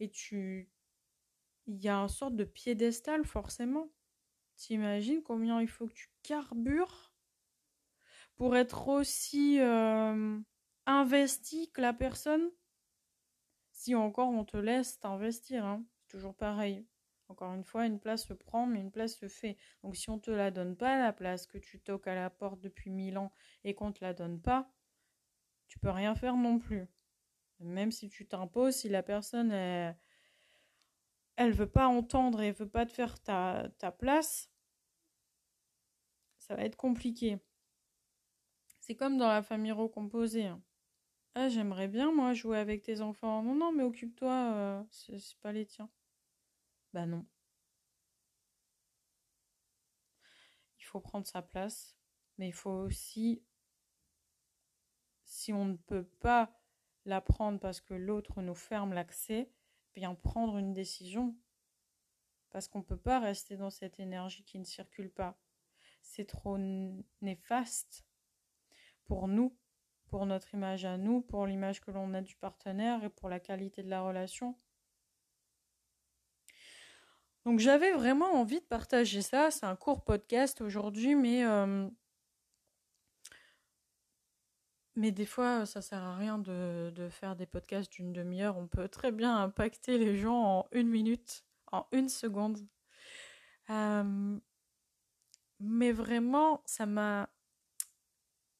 Et 0.00 0.10
tu. 0.10 0.70
Il 1.66 1.82
y 1.82 1.88
a 1.88 1.96
une 1.96 2.08
sorte 2.08 2.36
de 2.36 2.44
piédestal, 2.44 3.24
forcément. 3.24 3.90
T'imagines 4.56 5.22
combien 5.22 5.60
il 5.60 5.68
faut 5.68 5.86
que 5.86 5.94
tu 5.94 6.10
carbures 6.22 7.14
pour 8.36 8.56
être 8.56 8.88
aussi 8.88 9.58
euh, 9.60 10.38
investi 10.86 11.70
que 11.72 11.80
la 11.80 11.92
personne? 11.92 12.50
Si 13.72 13.94
encore 13.94 14.28
on 14.28 14.44
te 14.44 14.56
laisse 14.56 15.00
t'investir, 15.00 15.64
hein. 15.64 15.84
c'est 15.96 16.08
toujours 16.08 16.36
pareil. 16.36 16.86
Encore 17.28 17.54
une 17.54 17.64
fois, 17.64 17.86
une 17.86 17.98
place 17.98 18.26
se 18.26 18.34
prend, 18.34 18.66
mais 18.66 18.80
une 18.80 18.90
place 18.90 19.16
se 19.16 19.28
fait. 19.28 19.56
Donc 19.82 19.96
si 19.96 20.10
on 20.10 20.16
ne 20.16 20.20
te 20.20 20.30
la 20.30 20.50
donne 20.50 20.76
pas, 20.76 20.98
la 20.98 21.12
place 21.12 21.46
que 21.46 21.58
tu 21.58 21.80
toques 21.80 22.06
à 22.06 22.14
la 22.14 22.30
porte 22.30 22.60
depuis 22.60 22.90
mille 22.90 23.18
ans 23.18 23.32
et 23.64 23.74
qu'on 23.74 23.88
ne 23.88 23.92
te 23.92 24.04
la 24.04 24.12
donne 24.12 24.40
pas, 24.40 24.70
tu 25.68 25.78
peux 25.78 25.90
rien 25.90 26.14
faire 26.14 26.36
non 26.36 26.58
plus. 26.58 26.86
Même 27.60 27.92
si 27.92 28.08
tu 28.08 28.26
t'imposes, 28.26 28.76
si 28.76 28.88
la 28.88 29.02
personne 29.02 29.52
elle, 29.52 29.96
elle 31.36 31.52
veut 31.52 31.70
pas 31.70 31.86
entendre 31.86 32.42
et 32.42 32.52
veut 32.52 32.68
pas 32.68 32.86
te 32.86 32.92
faire 32.92 33.18
ta, 33.20 33.68
ta 33.78 33.90
place, 33.90 34.50
ça 36.38 36.56
va 36.56 36.64
être 36.64 36.76
compliqué. 36.76 37.38
C'est 38.80 38.96
comme 38.96 39.16
dans 39.16 39.28
la 39.28 39.42
famille 39.42 39.72
recomposée. 39.72 40.44
Hein. 40.44 40.62
Ah, 41.34 41.48
j'aimerais 41.48 41.88
bien, 41.88 42.12
moi, 42.12 42.34
jouer 42.34 42.58
avec 42.58 42.82
tes 42.82 43.00
enfants. 43.00 43.42
Non, 43.42 43.54
non, 43.54 43.72
mais 43.72 43.82
occupe-toi, 43.82 44.52
euh, 44.54 44.82
c'est 44.90 45.38
pas 45.40 45.52
les 45.52 45.66
tiens. 45.66 45.90
Bah 46.94 47.06
non. 47.06 47.26
Il 50.78 50.84
faut 50.84 51.00
prendre 51.00 51.26
sa 51.26 51.42
place, 51.42 51.96
mais 52.38 52.46
il 52.46 52.52
faut 52.52 52.70
aussi, 52.70 53.42
si 55.24 55.52
on 55.52 55.64
ne 55.64 55.76
peut 55.76 56.04
pas 56.20 56.56
la 57.04 57.20
prendre 57.20 57.58
parce 57.58 57.80
que 57.80 57.94
l'autre 57.94 58.42
nous 58.42 58.54
ferme 58.54 58.92
l'accès, 58.92 59.50
bien 59.92 60.14
prendre 60.14 60.56
une 60.56 60.72
décision. 60.72 61.36
Parce 62.50 62.68
qu'on 62.68 62.78
ne 62.78 62.84
peut 62.84 62.96
pas 62.96 63.18
rester 63.18 63.56
dans 63.56 63.70
cette 63.70 63.98
énergie 63.98 64.44
qui 64.44 64.60
ne 64.60 64.64
circule 64.64 65.10
pas. 65.10 65.36
C'est 66.00 66.26
trop 66.26 66.58
néfaste 67.22 68.06
pour 69.04 69.26
nous, 69.26 69.58
pour 70.06 70.26
notre 70.26 70.54
image 70.54 70.84
à 70.84 70.96
nous, 70.96 71.22
pour 71.22 71.44
l'image 71.44 71.80
que 71.80 71.90
l'on 71.90 72.14
a 72.14 72.22
du 72.22 72.36
partenaire 72.36 73.02
et 73.02 73.10
pour 73.10 73.28
la 73.28 73.40
qualité 73.40 73.82
de 73.82 73.90
la 73.90 74.02
relation. 74.02 74.56
Donc 77.44 77.58
j'avais 77.58 77.92
vraiment 77.92 78.32
envie 78.34 78.60
de 78.60 78.64
partager 78.64 79.22
ça. 79.22 79.50
C'est 79.50 79.66
un 79.66 79.76
court 79.76 80.02
podcast 80.04 80.60
aujourd'hui, 80.60 81.14
mais 81.14 81.44
euh, 81.44 81.88
mais 84.96 85.10
des 85.10 85.26
fois 85.26 85.66
ça 85.66 85.82
sert 85.82 86.02
à 86.02 86.16
rien 86.16 86.38
de, 86.38 86.90
de 86.94 87.08
faire 87.08 87.36
des 87.36 87.46
podcasts 87.46 87.92
d'une 87.92 88.12
demi-heure. 88.12 88.56
On 88.56 88.66
peut 88.66 88.88
très 88.88 89.12
bien 89.12 89.36
impacter 89.36 89.98
les 89.98 90.16
gens 90.16 90.42
en 90.42 90.66
une 90.72 90.88
minute, 90.88 91.44
en 91.72 91.86
une 91.92 92.08
seconde. 92.08 92.66
Euh, 93.70 94.38
mais 95.60 95.92
vraiment, 95.92 96.62
ça 96.66 96.86
m'a 96.86 97.28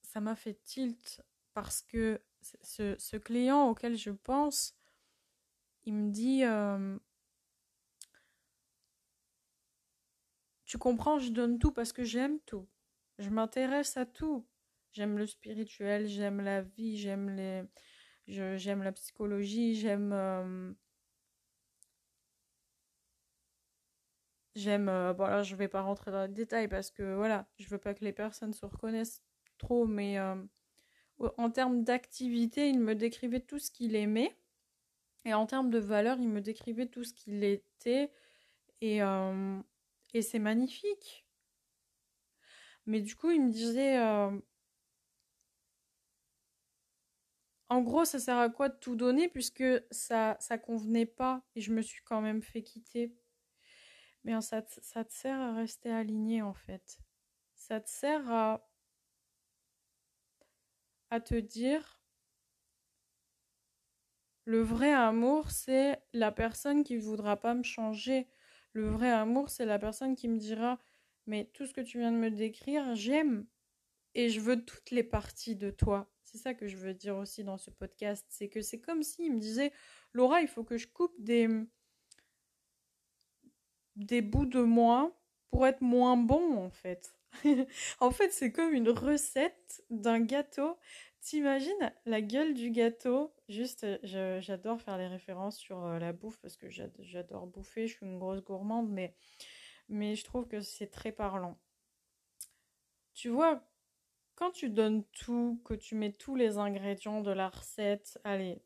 ça 0.02 0.20
m'a 0.20 0.36
fait 0.36 0.54
tilt 0.64 1.22
parce 1.54 1.82
que 1.82 2.20
ce, 2.62 2.94
ce, 2.98 3.16
client 3.16 3.68
auquel 3.68 3.96
je 3.96 4.10
pense, 4.10 4.74
il 5.84 5.94
me 5.94 6.10
dit 6.10 6.44
euh, 6.44 6.98
Tu 10.64 10.78
comprends, 10.78 11.18
je 11.18 11.30
donne 11.30 11.58
tout 11.58 11.72
parce 11.72 11.92
que 11.92 12.04
j'aime 12.04 12.40
tout. 12.40 12.68
Je 13.18 13.30
m'intéresse 13.30 13.96
à 13.96 14.06
tout. 14.06 14.46
J'aime 14.92 15.18
le 15.18 15.26
spirituel, 15.26 16.06
j'aime 16.06 16.40
la 16.40 16.62
vie, 16.62 16.96
j'aime 16.96 17.30
les, 17.30 17.62
j'aime 18.26 18.82
la 18.82 18.92
psychologie, 18.92 19.74
j'aime, 19.74 20.12
euh, 20.12 20.72
J'aime, 24.54 24.88
euh, 24.88 25.12
bon 25.12 25.26
là 25.26 25.42
je 25.42 25.56
vais 25.56 25.66
pas 25.68 25.82
rentrer 25.82 26.12
dans 26.12 26.22
les 26.22 26.32
détails 26.32 26.68
parce 26.68 26.90
que 26.90 27.14
voilà, 27.16 27.48
je 27.58 27.68
veux 27.68 27.78
pas 27.78 27.92
que 27.92 28.04
les 28.04 28.12
personnes 28.12 28.52
se 28.52 28.64
reconnaissent 28.64 29.20
trop, 29.58 29.84
mais 29.84 30.18
euh, 30.18 30.36
en 31.38 31.50
termes 31.50 31.84
d'activité, 31.84 32.68
il 32.68 32.80
me 32.80 32.94
décrivait 32.94 33.40
tout 33.40 33.58
ce 33.58 33.70
qu'il 33.70 33.96
aimait. 33.96 34.36
Et 35.24 35.34
en 35.34 35.46
termes 35.46 35.70
de 35.70 35.78
valeur, 35.78 36.18
il 36.20 36.28
me 36.28 36.40
décrivait 36.40 36.86
tout 36.86 37.04
ce 37.04 37.14
qu'il 37.14 37.44
était. 37.44 38.12
Et, 38.80 39.02
euh, 39.02 39.60
et 40.14 40.22
c'est 40.22 40.38
magnifique. 40.38 41.26
Mais 42.86 43.00
du 43.00 43.14
coup, 43.16 43.30
il 43.30 43.42
me 43.42 43.50
disait, 43.50 43.98
en 47.68 47.82
gros, 47.82 48.06
ça 48.06 48.18
sert 48.18 48.38
à 48.38 48.48
quoi 48.48 48.70
de 48.70 48.76
tout 48.78 48.96
donner 48.96 49.28
puisque 49.28 49.64
ça, 49.90 50.36
ça 50.40 50.56
convenait 50.58 51.04
pas 51.06 51.42
et 51.54 51.60
je 51.60 51.72
me 51.74 51.82
suis 51.82 52.02
quand 52.04 52.20
même 52.22 52.42
fait 52.42 52.62
quitter. 52.62 53.14
Mais 54.24 54.40
ça, 54.40 54.62
ça 54.82 55.04
te 55.04 55.12
sert 55.12 55.38
à 55.38 55.54
rester 55.54 55.90
aligné 55.90 56.42
en 56.42 56.54
fait. 56.54 56.98
Ça 57.54 57.80
te 57.80 57.90
sert 57.90 58.30
à, 58.30 58.66
à 61.10 61.18
te 61.20 61.34
dire 61.36 61.98
le 64.46 64.62
vrai 64.62 64.90
amour, 64.92 65.50
c'est 65.50 66.02
la 66.14 66.32
personne 66.32 66.82
qui 66.82 66.94
ne 66.96 67.00
voudra 67.02 67.36
pas 67.36 67.54
me 67.54 67.62
changer. 67.62 68.26
Le 68.74 68.90
vrai 68.90 69.10
amour, 69.10 69.48
c'est 69.48 69.66
la 69.66 69.78
personne 69.78 70.16
qui 70.16 70.28
me 70.28 70.36
dira 70.36 70.78
Mais 71.26 71.50
tout 71.54 71.64
ce 71.66 71.72
que 71.72 71.80
tu 71.80 71.98
viens 71.98 72.12
de 72.12 72.18
me 72.18 72.30
décrire, 72.30 72.94
j'aime. 72.94 73.46
Et 74.14 74.28
je 74.28 74.40
veux 74.40 74.64
toutes 74.64 74.90
les 74.90 75.04
parties 75.04 75.56
de 75.56 75.70
toi. 75.70 76.10
C'est 76.24 76.38
ça 76.38 76.54
que 76.54 76.66
je 76.66 76.76
veux 76.76 76.94
dire 76.94 77.16
aussi 77.16 77.44
dans 77.44 77.56
ce 77.56 77.70
podcast. 77.70 78.26
C'est 78.28 78.48
que 78.48 78.60
c'est 78.60 78.80
comme 78.80 79.02
s'il 79.02 79.32
me 79.32 79.38
disait 79.38 79.72
Laura, 80.12 80.40
il 80.40 80.48
faut 80.48 80.64
que 80.64 80.76
je 80.76 80.88
coupe 80.88 81.14
des, 81.18 81.48
des 83.96 84.22
bouts 84.22 84.46
de 84.46 84.60
moi 84.60 85.16
pour 85.50 85.66
être 85.66 85.80
moins 85.80 86.16
bon 86.16 86.56
en 86.56 86.70
fait. 86.70 87.14
en 88.00 88.10
fait, 88.10 88.32
c'est 88.32 88.50
comme 88.50 88.74
une 88.74 88.90
recette 88.90 89.84
d'un 89.90 90.20
gâteau. 90.20 90.76
T'imagines 91.24 91.90
la 92.04 92.20
gueule 92.20 92.52
du 92.52 92.70
gâteau? 92.70 93.34
Juste, 93.48 93.86
j'adore 94.02 94.82
faire 94.82 94.98
les 94.98 95.06
références 95.06 95.56
sur 95.56 95.82
euh, 95.82 95.98
la 95.98 96.12
bouffe 96.12 96.38
parce 96.42 96.58
que 96.58 96.68
j'adore 96.68 97.46
bouffer. 97.46 97.86
Je 97.86 97.94
suis 97.96 98.04
une 98.04 98.18
grosse 98.18 98.44
gourmande, 98.44 98.90
mais, 98.90 99.14
je 99.88 100.22
trouve 100.22 100.46
que 100.46 100.60
c'est 100.60 100.88
très 100.88 101.12
parlant. 101.12 101.58
Tu 103.14 103.30
vois, 103.30 103.66
quand 104.34 104.50
tu 104.50 104.68
donnes 104.68 105.02
tout, 105.12 105.62
que 105.64 105.72
tu 105.72 105.94
mets 105.94 106.12
tous 106.12 106.36
les 106.36 106.58
ingrédients 106.58 107.22
de 107.22 107.30
la 107.30 107.48
recette, 107.48 108.20
allez, 108.24 108.60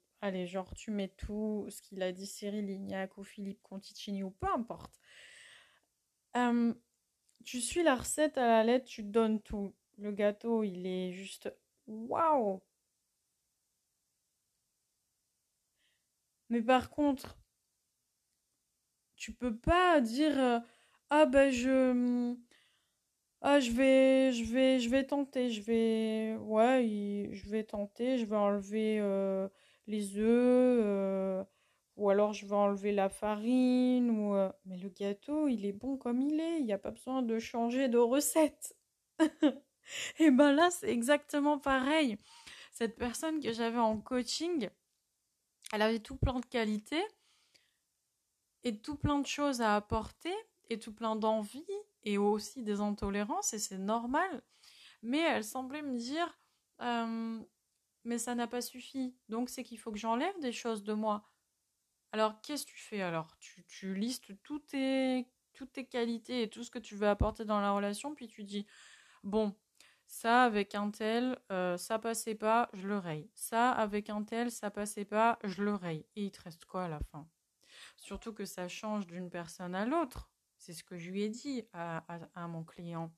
genre 0.49 0.75
tu 0.75 0.91
mets 0.91 1.15
tout, 1.17 1.67
ce 1.71 1.81
qu'il 1.81 2.03
a 2.03 2.11
dit 2.11 2.27
Cyril 2.27 2.67
Lignac 2.67 3.19
ou 3.19 3.23
Philippe 3.23 3.63
Conticini 3.63 4.25
ou 4.25 4.33
peu 4.33 4.49
importe. 4.49 4.99
Euh, 6.37 6.75
tu 7.45 7.61
suis 7.61 7.85
la 7.85 7.95
recette 7.95 8.37
à 8.37 8.49
la 8.49 8.65
lettre, 8.65 8.87
tu 8.87 9.05
donnes 9.05 9.41
tout. 9.43 9.77
Le 9.97 10.11
gâteau, 10.11 10.65
il 10.65 10.89
est 10.89 11.13
juste 11.13 11.53
waouh. 11.89 12.61
Mais 16.51 16.61
par 16.61 16.91
contre, 16.91 17.39
tu 19.17 19.33
peux 19.33 19.55
pas 19.57 20.01
dire 20.01 20.39
euh, 20.39 20.61
ah 21.11 21.27
ben 21.27 21.51
je 21.51 22.35
ah, 23.43 23.61
je 23.61 23.71
vais, 23.71 24.33
je 24.33 24.45
vais, 24.53 24.81
je 24.81 24.89
vais 24.91 25.05
tenter, 25.07 25.51
je 25.51 25.63
vais, 25.63 26.37
ouais, 26.41 27.29
je 27.33 27.49
vais 27.49 27.63
tenter, 27.65 28.19
je 28.19 28.25
vais 28.27 28.37
enlever 28.37 28.99
euh, 29.01 29.49
les 29.87 30.19
œufs, 30.19 30.25
euh, 30.85 31.45
ou 31.97 32.11
alors 32.11 32.33
je 32.33 32.47
vais 32.47 32.55
enlever 32.57 32.93
la 32.93 33.09
farine, 33.09 34.11
ou, 34.11 34.35
mais 34.67 34.77
le 34.79 34.89
gâteau, 34.89 35.47
il 35.49 35.65
est 35.67 35.73
bon 35.73 35.97
comme 35.97 36.21
il 36.23 36.41
est, 36.41 36.59
il 36.61 36.65
n'y 36.67 36.73
a 36.73 36.79
pas 36.79 36.91
besoin 36.91 37.23
de 37.23 37.39
changer 37.39 37.89
de 37.89 37.99
recette. 37.99 38.77
Et 40.19 40.31
ben 40.31 40.53
là, 40.53 40.71
c'est 40.71 40.91
exactement 40.91 41.59
pareil. 41.59 42.19
Cette 42.73 42.97
personne 42.97 43.41
que 43.41 43.53
j'avais 43.53 43.79
en 43.79 43.99
coaching, 44.01 44.69
elle 45.73 45.83
avait 45.83 46.01
tout 46.01 46.17
plein 46.17 46.41
de 46.41 46.47
qualités 46.47 47.05
et 48.65 48.79
tout 48.79 48.97
plein 48.97 49.19
de 49.19 49.27
choses 49.27 49.61
à 49.61 49.77
apporter 49.77 50.35
et 50.69 50.79
tout 50.79 50.93
plein 50.93 51.17
d'envie 51.17 51.65
et 52.05 52.19
aussi 52.19 52.63
des 52.63 52.81
intolérances 52.81 53.55
et 53.55 53.59
c'est 53.59 53.79
normal. 53.79 54.43
Mais 55.03 55.21
elle 55.21 55.45
semblait 55.45 55.83
me 55.83 55.97
dire 55.97 56.39
euh, 56.81 57.41
mais 58.05 58.19
ça 58.19 58.35
n'a 58.35 58.47
pas 58.47 58.61
suffi, 58.61 59.15
donc 59.29 59.51
c'est 59.51 59.65
qu'il 59.65 59.79
faut 59.79 59.91
que 59.91 59.99
j'enlève 59.99 60.39
des 60.41 60.53
choses 60.53 60.83
de 60.83 60.93
moi. 60.93 61.29
Alors 62.13 62.41
qu'est-ce 62.41 62.65
que 62.65 62.71
tu 62.71 62.79
fais 62.79 63.03
alors? 63.03 63.37
Tu, 63.39 63.65
tu 63.67 63.95
listes 63.95 64.33
tes, 64.69 65.27
toutes 65.53 65.73
tes 65.73 65.87
qualités 65.87 66.43
et 66.43 66.49
tout 66.49 66.65
ce 66.65 66.71
que 66.71 66.79
tu 66.79 66.95
veux 66.95 67.09
apporter 67.09 67.45
dans 67.45 67.61
la 67.61 67.73
relation, 67.73 68.15
puis 68.15 68.29
tu 68.29 68.45
dis 68.45 68.67
bon, 69.25 69.55
ça 70.09 70.45
avec 70.45 70.75
un 70.75 70.91
tel, 70.91 71.39
euh, 71.53 71.77
ça 71.77 71.99
passait 71.99 72.35
pas, 72.35 72.71
je 72.73 72.89
le 72.89 72.97
raye. 72.99 73.31
Ça 73.35 73.71
avec 73.71 74.09
un 74.09 74.25
tel, 74.25 74.51
ça 74.51 74.71
passait 74.71 75.05
pas, 75.05 75.39
je 75.45 75.63
le 75.63 75.75
raye. 75.75 76.07
Et 76.17 76.25
il 76.25 76.31
te 76.33 76.41
reste 76.43 76.65
quoi 76.65 76.85
à 76.85 76.89
la 76.89 77.01
fin? 77.13 77.29
Surtout 77.99 78.33
que 78.33 78.47
ça 78.47 78.69
change 78.69 79.07
d'une 79.07 79.29
personne 79.29 79.75
à 79.75 79.85
l'autre. 79.85 80.31
C'est 80.57 80.73
ce 80.73 80.83
que 80.83 80.97
je 80.97 81.11
lui 81.11 81.23
ai 81.23 81.29
dit 81.29 81.63
à, 81.75 82.03
mon 82.49 82.65
client. 82.65 83.15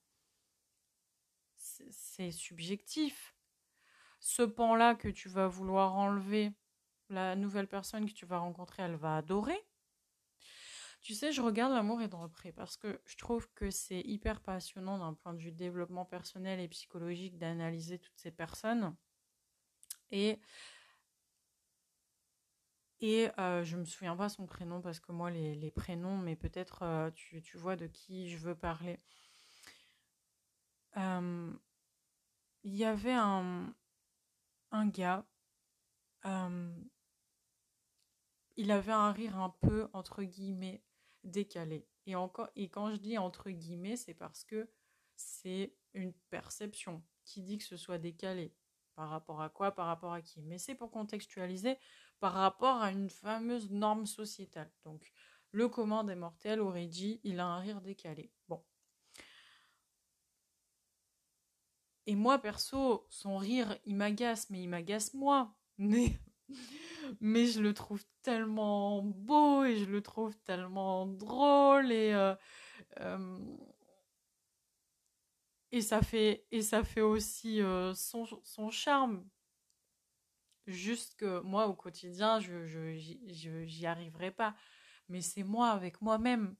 C'est 1.57 2.33
subjectif. 2.33 3.37
Ce 4.19 4.43
pan-là 4.43 4.97
que 4.97 5.09
tu 5.09 5.29
vas 5.29 5.47
vouloir 5.47 5.97
enlever, 5.97 6.53
la 7.09 7.37
nouvelle 7.37 7.69
personne 7.69 8.07
que 8.07 8.15
tu 8.15 8.27
vas 8.27 8.39
rencontrer, 8.39 8.83
elle 8.83 8.97
va 8.97 9.17
adorer. 9.17 9.65
Tu 11.01 11.15
sais, 11.15 11.33
je 11.33 11.41
regarde 11.41 11.73
l'amour 11.73 12.03
et 12.03 12.09
de 12.09 12.15
reprès 12.15 12.53
parce 12.53 12.77
que 12.77 13.01
je 13.07 13.17
trouve 13.17 13.49
que 13.55 13.71
c'est 13.71 14.01
hyper 14.01 14.41
passionnant 14.41 14.99
d'un 14.99 15.15
point 15.15 15.33
de 15.33 15.41
vue 15.41 15.53
développement 15.53 16.05
personnel 16.05 16.61
et 16.61 16.69
psychologique 16.69 17.39
d'analyser 17.39 17.99
toutes 17.99 18.19
ces 18.19 18.31
personnes. 18.31 18.95
Et 20.11 20.41
et 23.03 23.31
euh, 23.39 23.65
je 23.65 23.79
me 23.79 23.85
souviens 23.87 24.15
pas 24.15 24.29
son 24.29 24.45
prénom 24.45 24.83
parce 24.83 25.01
que 25.01 25.11
moi, 25.11 25.31
les, 25.31 25.71
prénoms, 25.71 26.19
mais 26.19 26.37
peut-être 26.37 26.83
euh, 26.83 27.11
tu, 27.13 27.57
vois 27.57 27.75
de 27.77 27.87
qui 27.87 28.29
je 28.29 28.37
veux 28.37 28.55
parler. 28.55 29.01
Euh, 30.99 31.51
il 32.63 32.77
y 32.77 32.85
avait 32.85 33.15
un, 33.15 33.75
un 34.71 34.87
gars, 34.89 35.25
euh, 36.27 36.75
il 38.57 38.71
avait 38.71 38.93
un 38.93 39.13
rire 39.13 39.39
un 39.39 39.55
peu, 39.63 39.89
entre 39.95 40.23
guillemets, 40.23 40.83
décalé. 41.25 41.87
Et, 42.07 42.13
quand 42.69 42.91
je 42.91 42.97
dis 42.97 43.19
entre 43.19 43.51
guillemets, 43.51 43.97
c'est 43.97 44.15
parce 44.15 44.45
que 44.45 44.69
c'est 45.17 45.75
une 45.95 46.13
perception 46.31 47.03
qui 47.25 47.43
dit 47.43 47.59
que 47.59 47.65
ce 47.65 47.77
soit 47.77 47.99
décalé. 47.99 48.55
Par 48.97 49.09
rapport 49.09 49.41
à 49.41 49.49
quoi? 49.49 49.73
Par 49.73 49.87
rapport 49.87 50.13
à 50.13 50.21
qui? 50.21 50.43
Mais 50.43 50.59
c'est 50.59 50.75
pour 50.75 50.91
contextualiser 50.91 51.79
par 52.19 52.35
rapport 52.35 52.83
à 52.83 52.91
une 52.91 53.09
fameuse 53.09 53.71
norme 53.71 54.07
sociétale. 54.07 54.71
Donc, 54.85 55.11
le 55.53 55.69
commun 55.69 56.05
des 56.05 56.15
mortels 56.15 56.61
aurait 56.61 56.87
dit 56.87 57.21
il 57.25 57.41
a 57.41 57.47
un 57.47 57.61
rire 57.61 57.81
décalé. 57.81 58.31
Bon. 58.49 58.63
Et 62.07 62.15
moi, 62.15 62.39
perso, 62.39 63.07
son 63.09 63.37
rire, 63.37 63.79
il 63.85 63.97
m'agace, 63.97 64.51
mais 64.51 64.63
il 64.63 64.69
m'agace 64.69 65.15
moi. 65.15 65.55
Mais, 65.79 66.21
mais 67.21 67.47
je 67.47 67.61
le 67.61 67.75
trouve 67.75 68.05
tellement 68.23 69.03
beau 69.03 69.65
et 69.65 69.77
je 69.79 69.85
le 69.85 70.03
trouve 70.03 70.37
tellement 70.39 71.07
drôle 71.07 71.93
et, 71.93 72.13
euh, 72.13 72.35
euh, 73.01 73.39
et, 75.73 75.81
ça, 75.83 76.03
fait, 76.03 76.47
et 76.51 76.63
ça 76.63 76.85
fait 76.85 77.01
aussi 77.01 77.61
euh, 77.63 77.95
son, 77.95 78.27
son 78.45 78.71
charme 78.71 79.25
Juste 80.67 81.17
que 81.17 81.41
moi, 81.41 81.67
au 81.67 81.75
quotidien, 81.75 82.39
je, 82.39 82.65
je, 82.67 83.65
j'y 83.67 83.87
arriverai 83.87 84.31
pas. 84.31 84.55
Mais 85.09 85.21
c'est 85.21 85.43
moi 85.43 85.71
avec 85.71 86.01
moi-même. 86.01 86.55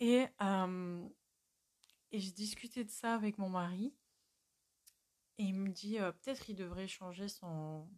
Et, 0.00 0.26
et 2.12 2.20
je 2.20 2.30
discutais 2.32 2.84
de 2.84 2.90
ça 2.90 3.14
avec 3.14 3.38
mon 3.38 3.48
mari. 3.48 3.94
Et 5.38 5.44
il 5.44 5.54
me 5.54 5.68
dit, 5.68 5.98
euh, 5.98 6.12
peut-être 6.12 6.48
il 6.48 6.56
devrait 6.56 6.88
changer 6.88 7.28
son... 7.28 7.88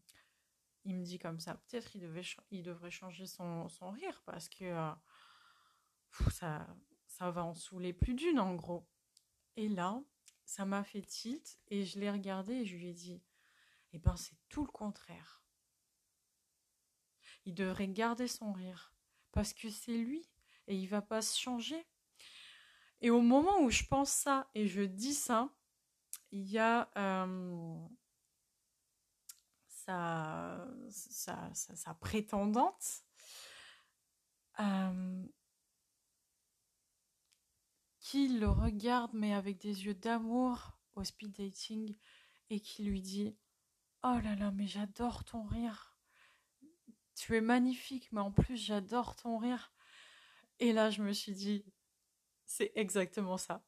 Il 0.85 0.97
me 0.97 1.05
dit 1.05 1.19
comme 1.19 1.39
ça, 1.39 1.55
peut-être 1.55 1.97
il, 1.97 2.63
devrait 2.63 2.91
changer 2.91 3.27
son, 3.27 3.69
son 3.69 3.91
rire 3.91 4.23
parce 4.25 4.49
que 4.49 4.65
euh, 4.65 4.91
ça, 6.31 6.67
va 7.21 7.45
en 7.45 7.55
saouler 7.55 7.93
plus 7.93 8.15
d'une 8.15 8.41
en 8.41 8.55
gros. 8.55 8.89
Et 9.57 9.69
là, 9.69 10.01
ça 10.45 10.65
m'a 10.65 10.85
fait 10.85 11.03
tilt 11.03 11.59
et 11.69 11.85
je 11.85 11.99
l'ai 11.99 12.11
regardé 12.11 12.55
et 12.55 12.65
je 12.65 12.77
lui 12.77 12.89
ai 12.89 12.95
dit, 12.95 13.23
eh 13.93 13.99
bien, 13.99 14.17
c'est 14.17 14.37
tout 14.49 14.65
le 14.65 14.71
contraire. 14.71 15.43
Il 17.45 17.55
devrait 17.55 17.89
garder 17.89 18.29
son 18.29 18.53
rire 18.53 18.95
parce 19.33 19.53
que 19.53 19.69
c'est 19.69 19.97
lui 19.97 20.27
et 20.69 20.77
il 20.77 20.87
va 20.87 21.03
pas 21.03 21.23
se 21.23 21.39
changer. 21.39 21.87
Et 23.01 23.11
au 23.11 23.21
moment 23.21 23.61
où 23.61 23.71
je 23.71 23.85
pense 23.85 24.11
ça 24.11 24.49
et 24.55 24.67
je 24.67 24.83
dis 24.83 25.15
ça, 25.15 25.51
il 26.31 26.51
y 26.51 26.59
a 26.59 26.91
euh, 26.97 27.89
sa, 29.87 30.69
prétendante 32.01 33.03
euh, 34.61 35.27
qui 38.01 38.29
le 38.29 38.49
regarde 38.49 39.13
mais 39.15 39.33
avec 39.33 39.59
des 39.59 39.87
yeux 39.87 39.95
d'amour 39.95 40.79
au 40.95 41.05
speed 41.05 41.33
dating 41.33 41.97
et 42.51 42.61
qui 42.61 42.85
lui 42.85 43.01
dit 43.01 43.37
Oh 44.05 44.19
là 44.23 44.37
là, 44.37 44.53
mais 44.53 44.67
j'adore 44.67 45.25
ton 45.25 45.45
rire. 45.45 45.97
Tu 47.17 47.37
es 47.37 47.41
magnifique, 47.41 48.11
mais 48.13 48.21
en 48.21 48.31
plus 48.31 48.57
j'adore 48.57 49.17
ton 49.17 49.39
rire. 49.39 49.73
Et 50.61 50.73
là, 50.73 50.91
je 50.91 51.03
me 51.03 51.13
suis 51.13 51.33
dit, 51.33 51.65
c'est 52.47 52.73
exactement 52.75 53.37
ça. 53.37 53.65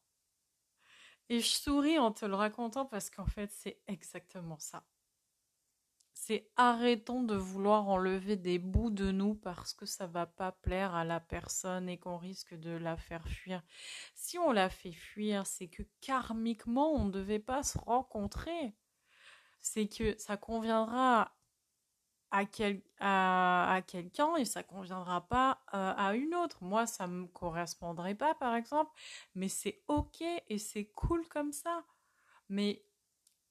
Et 1.31 1.39
je 1.39 1.47
souris 1.47 1.97
en 1.97 2.11
te 2.11 2.25
le 2.25 2.35
racontant 2.35 2.85
parce 2.85 3.09
qu'en 3.09 3.25
fait, 3.25 3.49
c'est 3.53 3.79
exactement 3.87 4.59
ça. 4.59 4.83
C'est 6.11 6.51
arrêtons 6.57 7.23
de 7.23 7.37
vouloir 7.37 7.87
enlever 7.87 8.35
des 8.35 8.59
bouts 8.59 8.89
de 8.89 9.11
nous 9.11 9.35
parce 9.35 9.73
que 9.73 9.85
ça 9.85 10.07
va 10.07 10.25
pas 10.25 10.51
plaire 10.51 10.93
à 10.93 11.05
la 11.05 11.21
personne 11.21 11.87
et 11.87 11.97
qu'on 11.97 12.17
risque 12.17 12.53
de 12.53 12.71
la 12.71 12.97
faire 12.97 13.25
fuir. 13.29 13.63
Si 14.13 14.37
on 14.39 14.51
la 14.51 14.69
fait 14.69 14.91
fuir, 14.91 15.47
c'est 15.47 15.69
que 15.69 15.83
karmiquement, 16.01 16.91
on 16.91 17.05
ne 17.05 17.11
devait 17.11 17.39
pas 17.39 17.63
se 17.63 17.77
rencontrer. 17.77 18.75
C'est 19.61 19.87
que 19.87 20.17
ça 20.17 20.35
conviendra 20.35 21.33
à, 22.31 22.45
quel, 22.45 22.81
à, 22.99 23.81
quelqu'un 23.87 24.35
et 24.37 24.45
ça 24.45 24.63
conviendra 24.63 25.27
pas 25.27 25.59
euh, 25.73 25.93
à 25.97 26.15
une 26.15 26.33
autre. 26.33 26.63
Moi, 26.63 26.87
ça 26.87 27.07
me 27.07 27.27
correspondrait 27.27 28.15
pas, 28.15 28.33
par 28.33 28.55
exemple, 28.55 28.91
mais 29.35 29.49
c'est 29.49 29.83
ok 29.87 30.21
et 30.21 30.57
c'est 30.57 30.85
cool 30.85 31.27
comme 31.27 31.51
ça. 31.51 31.83
Mais, 32.49 32.83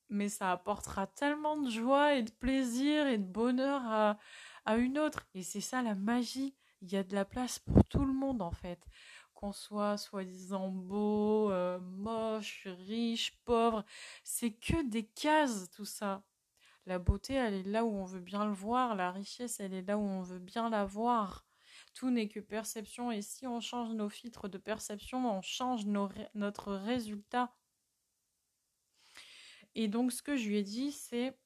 mais 0.08 0.28
ça 0.28 0.52
apportera 0.52 1.06
tellement 1.06 1.56
de 1.58 1.70
joie 1.70 2.14
et 2.14 2.22
de 2.22 2.30
plaisir 2.32 3.06
et 3.06 3.18
de 3.18 3.24
bonheur 3.24 3.82
à, 3.84 4.18
à 4.64 4.76
une 4.76 4.98
autre. 4.98 5.26
Et 5.34 5.42
c'est 5.42 5.60
ça 5.60 5.82
la 5.82 5.94
magie. 5.94 6.54
Il 6.82 6.90
y 6.92 6.96
a 6.96 7.02
de 7.04 7.14
la 7.14 7.24
place 7.26 7.58
pour 7.58 7.84
tout 7.84 8.04
le 8.04 8.12
monde, 8.12 8.40
en 8.42 8.50
fait. 8.50 8.86
Qu'on 9.34 9.52
soit 9.52 9.96
soi-disant 9.98 10.68
beau, 10.68 11.50
euh, 11.50 11.78
moche, 11.80 12.66
riche, 12.86 13.38
pauvre. 13.44 13.84
C'est 14.24 14.52
que 14.52 14.82
des 14.88 15.04
cases, 15.06 15.70
tout 15.70 15.84
ça. 15.84 16.22
La 16.86 16.98
beauté, 16.98 17.34
elle 17.34 17.54
est 17.54 17.62
là 17.62 17.84
où 17.84 17.90
on 17.90 18.04
veut 18.04 18.20
bien 18.20 18.46
le 18.46 18.52
voir. 18.52 18.94
La 18.94 19.12
richesse, 19.12 19.60
elle 19.60 19.74
est 19.74 19.82
là 19.82 19.98
où 19.98 20.02
on 20.02 20.22
veut 20.22 20.38
bien 20.38 20.70
la 20.70 20.84
voir. 20.84 21.46
Tout 21.94 22.10
n'est 22.10 22.28
que 22.28 22.40
perception. 22.40 23.10
Et 23.10 23.22
si 23.22 23.46
on 23.46 23.60
change 23.60 23.92
nos 23.94 24.08
filtres 24.08 24.48
de 24.48 24.58
perception, 24.58 25.30
on 25.30 25.42
change 25.42 25.86
notre 25.86 26.74
résultat. 26.74 27.54
Et 29.74 29.88
donc, 29.88 30.12
ce 30.12 30.22
que 30.22 30.36
je 30.36 30.48
lui 30.48 30.56
ai 30.56 30.62
dit, 30.62 30.92
c'est 30.92 31.38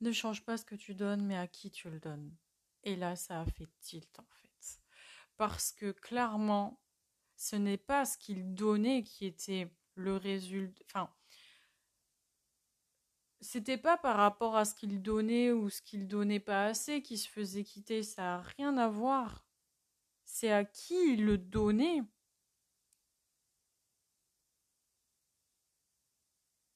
ne 0.00 0.12
change 0.12 0.44
pas 0.44 0.56
ce 0.56 0.64
que 0.64 0.74
tu 0.74 0.94
donnes, 0.94 1.24
mais 1.24 1.36
à 1.36 1.46
qui 1.46 1.70
tu 1.70 1.90
le 1.90 2.00
donnes. 2.00 2.34
Et 2.84 2.96
là, 2.96 3.16
ça 3.16 3.42
a 3.42 3.44
fait 3.44 3.68
tilt, 3.80 4.18
en 4.18 4.26
fait. 4.32 4.80
Parce 5.36 5.72
que 5.72 5.92
clairement, 5.92 6.80
ce 7.36 7.56
n'est 7.56 7.78
pas 7.78 8.04
ce 8.04 8.18
qu'il 8.18 8.54
donnait 8.54 9.02
qui 9.02 9.26
était 9.26 9.70
le 9.94 10.16
résultat. 10.16 10.84
Enfin, 10.86 11.14
c'était 13.40 13.78
pas 13.78 13.96
par 13.96 14.16
rapport 14.16 14.56
à 14.56 14.64
ce 14.64 14.74
qu'il 14.74 15.02
donnait 15.02 15.50
ou 15.50 15.70
ce 15.70 15.80
qu'il 15.82 16.06
donnait 16.06 16.40
pas 16.40 16.66
assez 16.66 17.02
qu'il 17.02 17.18
se 17.18 17.28
faisait 17.28 17.64
quitter, 17.64 18.02
ça 18.02 18.22
n'a 18.22 18.40
rien 18.42 18.76
à 18.76 18.88
voir. 18.88 19.46
C'est 20.24 20.52
à 20.52 20.64
qui 20.64 20.94
il 21.12 21.24
le 21.24 21.38
donnait. 21.38 22.02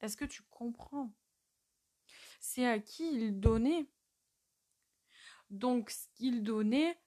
Est-ce 0.00 0.16
que 0.16 0.24
tu 0.24 0.42
comprends? 0.50 1.12
C'est 2.40 2.66
à 2.66 2.78
qui 2.78 3.10
il 3.14 3.40
donnait. 3.40 3.86
Donc 5.50 5.90
ce 5.90 6.08
qu'il 6.14 6.42
donnait 6.42 6.98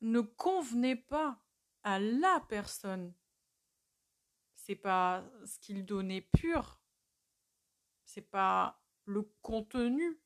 ne 0.00 0.20
convenait 0.20 0.96
pas 0.96 1.42
à 1.82 1.98
la 1.98 2.44
personne. 2.48 3.14
C'est 4.54 4.76
pas 4.76 5.24
ce 5.44 5.58
qu'il 5.58 5.84
donnait 5.84 6.22
pur 6.22 6.79
c'est 8.10 8.28
pas 8.28 8.82
le 9.04 9.22
contenu, 9.40 10.20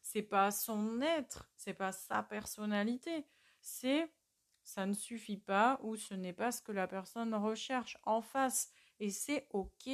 c'est 0.00 0.22
pas 0.22 0.52
son 0.52 1.00
être, 1.00 1.50
c'est 1.56 1.74
pas 1.74 1.90
sa 1.90 2.22
personnalité, 2.22 3.26
c'est 3.60 4.12
ça 4.62 4.86
ne 4.86 4.94
suffit 4.94 5.36
pas 5.36 5.80
ou 5.82 5.96
ce 5.96 6.14
n'est 6.14 6.32
pas 6.32 6.52
ce 6.52 6.62
que 6.62 6.72
la 6.72 6.86
personne 6.86 7.34
recherche 7.34 7.98
en 8.04 8.22
face 8.22 8.70
et 9.00 9.10
c'est 9.10 9.48
OK. 9.50 9.88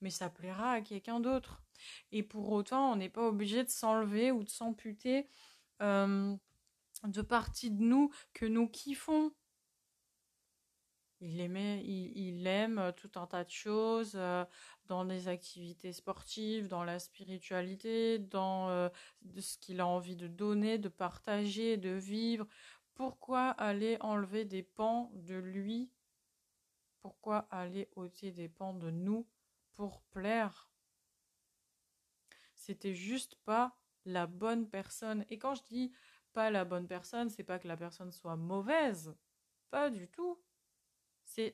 Mais 0.00 0.10
ça 0.10 0.30
plaira 0.30 0.72
à 0.72 0.80
quelqu'un 0.80 1.20
d'autre. 1.20 1.62
Et 2.12 2.22
pour 2.22 2.50
autant, 2.50 2.92
on 2.92 2.96
n'est 2.96 3.08
pas 3.10 3.26
obligé 3.26 3.62
de 3.64 3.68
s'enlever 3.68 4.30
ou 4.30 4.44
de 4.44 4.48
s'amputer 4.48 5.28
euh, 5.82 6.34
de 7.04 7.22
parties 7.22 7.70
de 7.70 7.82
nous 7.82 8.10
que 8.32 8.46
nous 8.46 8.68
kiffons. 8.68 9.32
Il 11.20 11.40
aimait, 11.40 11.84
il, 11.84 12.46
aime 12.46 12.78
euh, 12.78 12.92
tout 12.92 13.10
un 13.16 13.26
tas 13.26 13.42
de 13.42 13.50
choses 13.50 14.12
euh, 14.14 14.44
dans 14.86 15.02
les 15.02 15.26
activités 15.26 15.92
sportives, 15.92 16.68
dans 16.68 16.84
la 16.84 17.00
spiritualité, 17.00 18.20
dans 18.20 18.68
euh, 18.70 18.88
ce 19.40 19.58
qu'il 19.58 19.80
a 19.80 19.86
envie 19.86 20.14
de 20.14 20.28
donner, 20.28 20.78
de 20.78 20.88
partager, 20.88 21.76
de 21.76 21.90
vivre. 21.90 22.46
Pourquoi 22.94 23.50
aller 23.50 23.96
enlever 24.00 24.44
des 24.44 24.62
pans 24.62 25.10
de 25.14 25.34
lui? 25.34 25.90
Pourquoi 27.00 27.48
aller 27.50 27.88
ôter 27.96 28.30
des 28.30 28.48
pans 28.48 28.74
de 28.74 28.90
nous 28.90 29.26
pour 29.74 30.02
plaire? 30.02 30.70
C'était 32.54 32.94
juste 32.94 33.34
pas 33.44 33.76
la 34.04 34.26
bonne 34.26 34.68
personne. 34.68 35.24
Et 35.30 35.38
quand 35.38 35.56
je 35.56 35.62
dis 35.64 35.92
pas 36.32 36.50
la 36.50 36.64
bonne 36.64 36.86
personne, 36.86 37.28
c'est 37.28 37.44
pas 37.44 37.58
que 37.58 37.66
la 37.66 37.76
personne 37.76 38.12
soit 38.12 38.36
mauvaise. 38.36 39.14
Pas 39.70 39.90
du 39.90 40.08
tout 40.08 40.38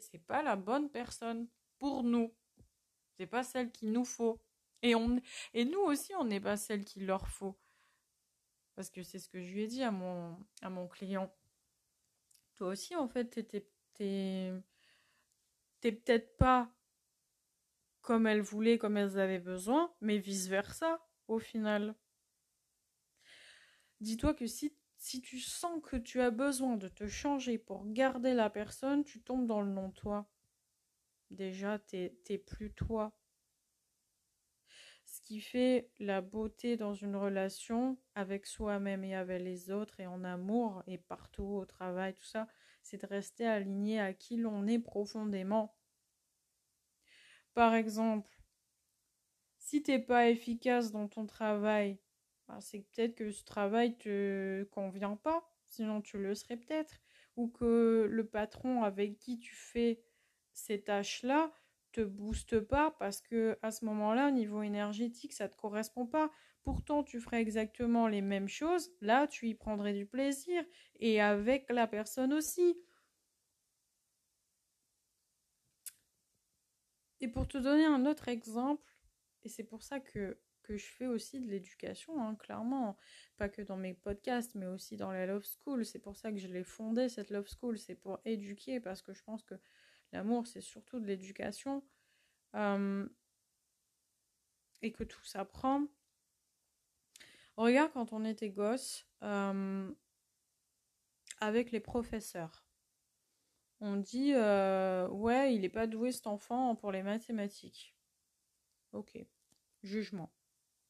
c'est 0.01 0.25
pas 0.27 0.43
la 0.43 0.57
bonne 0.57 0.91
personne 0.91 1.49
pour 1.79 2.03
nous. 2.03 2.35
C'est 3.17 3.27
pas 3.27 3.43
celle 3.43 3.71
qu'il 3.71 3.93
nous 3.93 4.05
faut. 4.05 4.41
Et 4.83 4.95
on 4.95 5.21
et 5.55 5.65
nous 5.65 5.81
aussi 5.81 6.15
on 6.15 6.25
n'est 6.25 6.41
pas 6.41 6.57
celle 6.57 6.85
qu'il 6.85 7.07
leur 7.07 7.29
faut. 7.29 7.59
Parce 8.75 8.91
que 8.91 9.03
c'est 9.03 9.19
ce 9.19 9.29
que 9.29 9.41
je 9.41 9.53
lui 9.53 9.63
ai 9.63 9.67
dit 9.67 9.83
à 9.83 9.91
mon 9.91 10.37
à 10.63 10.71
mon 10.71 10.89
client. 10.89 11.33
Toi 12.57 12.69
aussi 12.69 12.95
en 12.97 13.09
fait 13.09 13.31
t'es 13.31 13.67
t'es 13.95 15.93
peut-être 15.93 16.37
pas 16.37 16.71
comme 18.03 18.27
elles 18.27 18.43
voulaient, 18.43 18.79
comme 18.79 18.99
elles 18.99 19.19
avaient 19.19 19.39
besoin, 19.39 19.93
mais 20.01 20.19
vice 20.19 20.49
versa 20.49 21.07
au 21.27 21.39
final. 21.39 21.95
Dis-toi 24.01 24.35
que 24.35 24.47
si 24.47 24.77
si 25.05 25.21
tu 25.21 25.39
sens 25.39 25.83
que 25.83 25.97
tu 25.97 26.23
as 26.23 26.31
besoin 26.31 26.79
de 26.79 26.89
te 26.89 27.07
changer 27.07 27.59
pour 27.59 27.85
garder 27.93 28.33
la 28.33 28.49
personne, 28.49 29.05
tu 29.05 29.21
tombes 29.21 29.47
dans 29.47 29.61
le 29.61 29.71
non-toi. 29.71 30.27
Déjà, 31.31 31.79
t'es, 31.79 32.09
plus 32.47 32.73
toi. 32.73 33.13
Ce 35.05 35.21
qui 35.21 35.43
fait 35.43 35.91
la 35.99 36.23
beauté 36.23 36.79
dans 36.79 36.95
une 36.95 37.17
relation 37.17 37.99
avec 38.15 38.47
soi-même 38.47 39.05
et 39.05 39.15
avec 39.15 39.43
les 39.43 39.71
autres 39.71 40.01
et 40.01 40.07
en 40.07 40.25
amour 40.25 40.83
et 40.87 40.97
partout 40.97 41.45
au 41.45 41.67
travail, 41.67 42.15
tout 42.15 42.25
ça, 42.25 42.49
c'est 42.83 43.03
de 43.03 43.07
rester 43.07 43.47
aligné 43.47 44.01
à 44.01 44.15
qui 44.15 44.39
l'on 44.39 44.67
est 44.67 44.79
profondément. 44.79 45.77
Par 47.53 47.75
exemple, 47.75 48.35
si 49.59 49.83
t'es 49.83 49.99
pas 49.99 50.31
efficace 50.31 50.93
dans 50.93 51.09
ton 51.09 51.27
travail, 51.27 51.99
bah, 52.49 52.59
c'est 52.61 52.81
peut-être 52.81 53.15
que 53.15 53.31
ce 53.31 53.45
travail 53.45 53.97
te 53.97 54.65
convient 54.65 55.17
pas, 55.17 55.49
sinon 55.67 56.01
tu 56.01 56.19
le 56.19 56.35
serais 56.35 56.57
peut-être, 56.57 57.01
ou 57.37 57.49
que 57.49 58.07
le 58.11 58.27
patron 58.27 58.83
avec 58.83 59.19
qui 59.19 59.39
tu 59.39 59.55
fais 59.55 60.03
ces 60.53 60.83
tâches-là 60.83 61.53
te 61.93 62.01
booste 62.03 62.61
pas 62.61 62.91
parce 62.99 63.21
que 63.21 63.59
à 63.63 63.71
ce 63.71 63.85
moment-là, 63.85 64.29
au 64.29 64.33
niveau 64.33 64.63
énergétique, 64.63 65.33
ça 65.33 65.49
te 65.49 65.57
correspond 65.57 66.07
pas. 66.07 66.31
Pourtant, 66.63 67.05
tu 67.05 67.21
ferais 67.21 67.41
exactement 67.41 68.09
les 68.09 68.23
mêmes 68.23 68.49
choses. 68.49 68.91
Là, 69.01 69.27
tu 69.27 69.49
y 69.49 69.55
prendrais 69.55 69.93
du 69.93 70.07
plaisir 70.07 70.65
et 70.99 71.21
avec 71.21 71.71
la 71.71 71.87
personne 71.87 72.33
aussi. 72.33 72.77
Et 77.21 77.29
pour 77.29 77.49
te 77.49 77.59
donner 77.59 77.85
un 77.85 78.07
autre 78.07 78.29
exemple, 78.29 78.93
et 79.45 79.49
c'est 79.49 79.65
pour 79.65 79.83
ça 79.83 80.01
que 80.01 80.39
que 80.65 80.77
je 80.77 80.87
fais 80.87 81.07
aussi 81.07 81.41
de 81.41 81.47
l'éducation, 81.47 82.21
hein, 82.21 82.35
clairement. 82.35 82.97
Pas 83.37 83.49
que 83.49 83.63
dans 83.63 83.77
mes 83.77 83.95
podcasts, 83.95 84.55
mais 84.57 84.67
aussi 84.67 84.97
dans 84.97 85.13
la 85.13 85.27
Love 85.27 85.45
School. 85.45 85.85
C'est 85.85 86.01
pour 86.01 86.17
ça 86.17 86.33
que 86.33 86.39
je 86.39 86.49
l'ai 86.49 86.65
fondée, 86.65 87.09
cette 87.09 87.31
Love 87.31 87.49
School. 87.49 87.79
C'est 87.79 87.95
pour 87.95 88.19
éduquer, 88.25 88.81
parce 88.81 89.03
que 89.03 89.15
je 89.15 89.23
pense 89.23 89.43
que 89.45 89.55
l'amour, 90.13 90.47
c'est 90.47 90.61
surtout 90.61 90.99
de 90.99 91.07
l'éducation. 91.07 91.85
Euh, 92.57 93.07
et 94.83 94.93
que 94.93 95.05
tout 95.05 95.25
s'apprend. 95.25 95.87
Regarde 97.57 97.93
quand 97.93 98.13
on 98.13 98.25
était 98.25 98.51
gosse, 98.51 99.07
euh, 99.23 99.91
avec 101.41 101.71
les 101.71 101.81
professeurs. 101.81 102.67
On 103.81 103.97
dit, 103.97 104.33
euh, 104.35 105.09
ouais, 105.09 105.55
il 105.55 105.61
n'est 105.63 105.69
pas 105.69 105.87
doué 105.87 106.13
cet 106.13 106.27
enfant 106.27 106.75
pour 106.75 106.93
les 106.93 107.03
mathématiques. 107.03 107.95
Ok. 108.93 109.19
Jugement. 109.83 110.33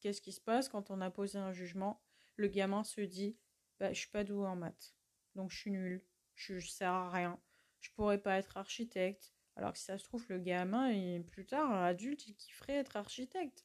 Qu'est-ce 0.05 0.21
qui 0.21 0.33
se 0.33 0.41
passe 0.43 0.69
quand 0.69 0.91
on 0.91 1.01
a 1.01 1.11
posé 1.11 1.39
un 1.39 1.55
jugement? 1.55 1.99
Le 2.37 2.49
gamin 2.49 2.85
se 2.85 3.01
dit 3.01 3.39
bah, 3.81 3.91
je 3.95 4.01
suis 4.01 4.11
pas 4.11 4.23
douée 4.23 4.47
en 4.47 4.55
maths. 4.55 4.95
Donc 5.35 5.51
je 5.51 5.57
suis 5.57 5.71
nulle. 5.71 6.05
Je, 6.35 6.59
je 6.59 6.69
sers 6.69 6.93
à 6.93 7.11
rien. 7.11 7.41
Je 7.81 7.89
pourrais 7.93 8.21
pas 8.21 8.37
être 8.37 8.59
architecte. 8.59 9.33
Alors 9.57 9.73
que 9.73 9.79
si 9.79 9.87
ça 9.87 9.97
se 9.97 10.05
trouve, 10.05 10.27
le 10.29 10.39
gamin, 10.39 11.23
plus 11.23 11.47
tard, 11.47 11.73
adulte, 11.73 12.27
il 12.27 12.37
kifferait 12.37 12.75
être 12.75 12.99
architecte. 12.99 13.65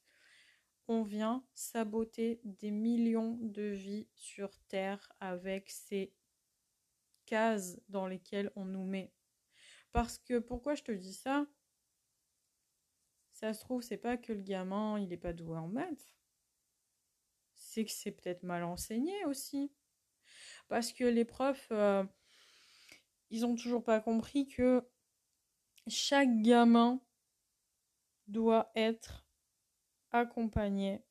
On 0.88 1.04
vient 1.04 1.44
saboter 1.56 2.40
des 2.46 2.72
millions 2.72 3.38
de 3.42 3.64
vies 3.64 4.08
sur 4.16 4.58
Terre 4.70 5.12
avec 5.20 5.70
ces 5.70 6.14
cases 7.26 7.82
dans 7.90 8.08
lesquelles 8.08 8.50
on 8.56 8.64
nous 8.64 8.86
met. 8.86 9.12
Parce 9.92 10.18
que 10.18 10.40
pourquoi 10.40 10.76
je 10.76 10.84
te 10.84 10.94
dis 10.94 11.16
ça? 11.16 11.46
Ça 13.34 13.54
se 13.54 13.60
trouve, 13.60 13.82
c'est 13.82 13.98
pas 13.98 14.16
que 14.16 14.32
le 14.32 14.42
gamin, 14.42 14.98
il 15.02 15.12
est 15.12 15.18
pas 15.18 15.34
doué 15.34 15.58
en 15.58 15.68
maths. 15.68 16.14
C'est 17.70 17.86
que 17.86 17.92
c'est 17.92 18.12
peut-être 18.12 18.42
mal 18.42 18.64
enseigné 18.64 19.14
aussi. 19.26 19.72
Parce 20.70 20.92
que 20.92 21.04
les 21.04 21.24
profs, 21.24 21.68
euh, 21.70 22.04
ils 23.30 23.46
ont 23.46 23.56
toujours 23.56 23.84
pas 23.84 24.00
compris 24.00 24.48
que 24.48 24.84
chaque 25.86 26.42
gamin 26.42 27.00
doit 28.26 28.72
être 28.74 29.28
accompagné 30.10 31.06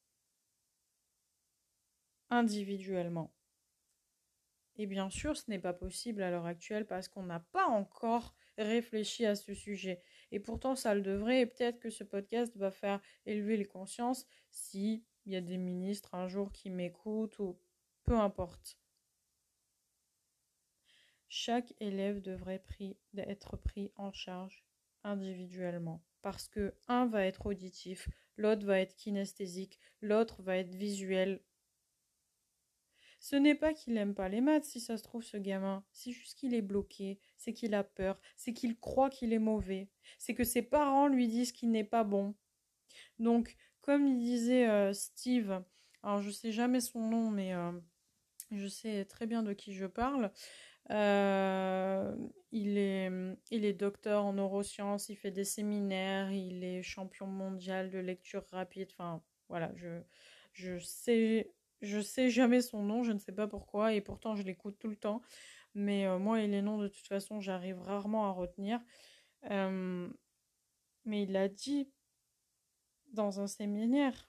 individuellement. 2.29 3.33
Et 4.75 4.87
bien 4.87 5.11
sûr, 5.11 5.37
ce 5.37 5.49
n'est 5.49 5.61
pas 5.61 5.73
possible 5.73 6.23
à 6.23 6.31
l'heure 6.33 6.47
actuelle 6.47 6.87
parce 6.87 7.07
qu'on 7.07 7.23
n'a 7.23 7.41
pas 7.41 7.67
encore 7.67 8.35
réfléchi 8.57 9.25
à 9.27 9.37
ce 9.37 9.55
sujet. 9.55 10.03
Et 10.33 10.41
pourtant, 10.41 10.75
ça 10.75 10.97
le 10.97 11.03
devrait. 11.03 11.43
Et 11.43 11.47
peut-être 11.47 11.79
que 11.79 11.91
ce 11.91 12.03
podcast 12.03 12.57
va 12.57 12.73
faire 12.73 13.01
élever 13.27 13.57
les 13.57 13.65
consciences 13.65 14.27
s'il 15.29 15.35
y 15.35 15.37
a 15.37 15.43
des 15.43 15.59
ministres 15.59 16.15
un 16.15 16.27
jour 16.27 16.51
qui 16.53 16.71
m'écoutent 16.71 17.39
ou 17.39 17.59
peu 18.05 18.15
importe. 18.15 18.79
Chaque 21.29 21.75
élève 21.81 22.23
devrait 22.23 22.65
être 23.15 23.59
pris 23.59 23.93
en 23.97 24.11
charge 24.11 24.65
individuellement 25.05 26.03
parce 26.23 26.49
que 26.49 26.75
un 26.87 27.05
va 27.05 27.27
être 27.27 27.45
auditif, 27.45 28.09
l'autre 28.39 28.65
va 28.65 28.81
être 28.81 28.97
kinesthésique, 28.97 29.79
l'autre 30.01 30.41
va 30.41 30.57
être 30.57 30.75
visuel. 30.75 31.43
Ce 33.21 33.37
n'est 33.37 33.55
pas 33.55 33.75
qu'il 33.75 33.93
n'aime 33.93 34.15
pas 34.15 34.31
les 34.31 34.41
maths, 34.41 34.65
si 34.65 34.81
ça 34.81 34.97
se 34.97 35.03
trouve, 35.03 35.25
ce 35.25 35.37
gamin. 35.37 35.85
C'est 35.93 36.13
juste 36.13 36.39
qu'il 36.39 36.55
est 36.55 36.63
bloqué, 36.63 37.21
c'est 37.37 37.53
qu'il 37.53 37.75
a 37.75 37.85
peur, 37.85 38.19
c'est 38.35 38.55
qu'il 38.55 38.79
croit 38.81 39.11
qu'il 39.11 39.35
est 39.35 39.39
mauvais, 39.39 39.91
c'est 40.17 40.35
que 40.35 40.45
ses 40.45 40.63
parents 40.63 41.07
lui 41.07 41.29
disent 41.29 41.53
qu'il 41.53 41.71
n'est 41.71 41.85
pas 41.85 42.05
bon. 42.05 42.35
Donc, 43.19 43.57
comme 43.89 44.07
il 44.07 44.19
disait 44.19 44.69
euh, 44.69 44.93
Steve, 44.93 45.63
alors 46.03 46.21
je 46.21 46.29
sais 46.29 46.53
jamais 46.53 46.79
son 46.83 47.01
nom, 47.09 47.31
mais 47.31 47.55
euh, 47.55 47.73
je 48.51 48.67
sais 48.67 49.07
très 49.07 49.27
bien 49.27 49.43
de 49.43 49.55
qui 49.55 49.73
je 49.73 49.87
parle. 49.87 50.31
Euh, 50.91 52.15
il, 52.53 52.77
est, 52.77 53.73
docteur 53.73 54.27
en 54.27 54.35
neurosciences, 54.35 55.09
il 55.09 55.17
fait 55.17 55.31
des 55.31 55.47
séminaires, 55.47 56.31
il 56.31 56.65
est 56.65 56.83
champion 56.83 57.27
mondial 57.27 57.89
de 57.89 57.99
lecture 57.99 58.45
rapide. 58.53 58.89
Enfin, 58.93 59.23
voilà, 59.49 59.73
je, 59.75 60.03
je 60.53 60.79
sais, 60.81 62.29
jamais 62.29 62.61
son 62.61 62.83
nom, 62.83 63.05
je 63.05 63.13
ne 63.13 63.19
sais 63.19 63.33
pas 63.33 63.47
pourquoi, 63.47 63.95
et 63.95 64.03
pourtant 64.03 64.37
je 64.37 64.43
l'écoute 64.43 64.79
tout 64.79 64.89
le 64.89 64.97
temps. 64.97 65.23
Mais 65.75 66.07
moi 66.19 66.43
et 66.43 66.47
les 66.47 66.61
noms, 66.61 66.77
de 66.77 66.89
toute 66.89 67.07
façon, 67.07 67.41
j'arrive 67.41 67.81
rarement 67.81 68.27
à 68.27 68.33
retenir. 68.33 68.81
Mais 71.05 71.23
il 71.23 71.35
a 71.39 71.49
dit 71.49 71.89
dans 73.13 73.41
un 73.41 73.47
séminaire 73.47 74.29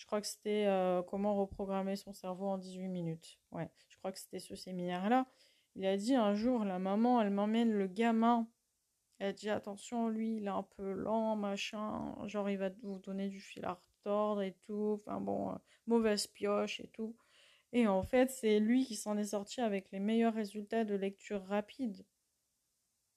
je 0.00 0.06
crois 0.06 0.22
que 0.22 0.26
c'était 0.26 0.64
euh, 0.66 1.02
comment 1.02 1.36
reprogrammer 1.36 1.94
son 1.94 2.14
cerveau 2.14 2.46
en 2.46 2.56
18 2.56 2.88
minutes. 2.88 3.38
Ouais, 3.52 3.70
je 3.90 3.98
crois 3.98 4.10
que 4.10 4.18
c'était 4.18 4.38
ce 4.38 4.56
séminaire-là. 4.56 5.26
Il 5.76 5.84
a 5.84 5.98
dit 5.98 6.14
un 6.14 6.34
jour, 6.34 6.64
la 6.64 6.78
maman, 6.78 7.20
elle 7.20 7.28
m'emmène 7.28 7.70
le 7.70 7.86
gamin. 7.86 8.48
Elle 9.18 9.34
dit 9.34 9.50
attention, 9.50 10.08
lui, 10.08 10.36
il 10.38 10.46
est 10.46 10.48
un 10.48 10.62
peu 10.62 10.92
lent, 10.92 11.36
machin. 11.36 12.16
Genre, 12.26 12.48
il 12.48 12.56
va 12.56 12.70
vous 12.82 12.98
donner 12.98 13.28
du 13.28 13.40
fil 13.40 13.62
à 13.66 13.74
retordre 13.74 14.40
et 14.40 14.56
tout. 14.66 14.92
Enfin 14.94 15.20
bon, 15.20 15.50
euh, 15.50 15.56
mauvaise 15.86 16.26
pioche 16.26 16.80
et 16.80 16.88
tout. 16.88 17.14
Et 17.74 17.86
en 17.86 18.02
fait, 18.02 18.30
c'est 18.30 18.58
lui 18.58 18.86
qui 18.86 18.96
s'en 18.96 19.18
est 19.18 19.24
sorti 19.24 19.60
avec 19.60 19.92
les 19.92 20.00
meilleurs 20.00 20.34
résultats 20.34 20.84
de 20.84 20.94
lecture 20.94 21.44
rapide. 21.44 22.06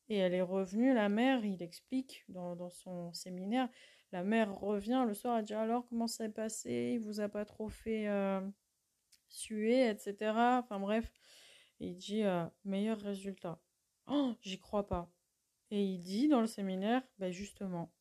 Et 0.09 0.17
elle 0.17 0.33
est 0.33 0.41
revenue, 0.41 0.93
la 0.93 1.09
mère, 1.09 1.45
il 1.45 1.63
explique 1.63 2.23
dans, 2.27 2.55
dans 2.55 2.69
son 2.69 3.13
séminaire, 3.13 3.69
la 4.11 4.23
mère 4.23 4.53
revient 4.59 5.03
le 5.07 5.13
soir, 5.13 5.39
elle 5.39 5.45
dit 5.45 5.53
alors 5.53 5.87
comment 5.87 6.07
ça 6.07 6.25
s'est 6.25 6.31
passé, 6.31 6.93
il 6.95 6.99
vous 6.99 7.19
a 7.19 7.29
pas 7.29 7.45
trop 7.45 7.69
fait 7.69 8.07
euh, 8.07 8.41
suer, 9.27 9.89
etc. 9.89 10.59
Enfin 10.59 10.79
bref, 10.79 11.11
il 11.79 11.95
dit 11.95 12.23
euh, 12.23 12.45
meilleur 12.63 12.99
résultat. 12.99 13.59
Oh, 14.07 14.35
j'y 14.41 14.59
crois 14.59 14.87
pas. 14.87 15.11
Et 15.71 15.83
il 15.83 15.99
dit 15.99 16.27
dans 16.27 16.41
le 16.41 16.47
séminaire, 16.47 17.01
ben 17.17 17.31
justement, 17.31 17.91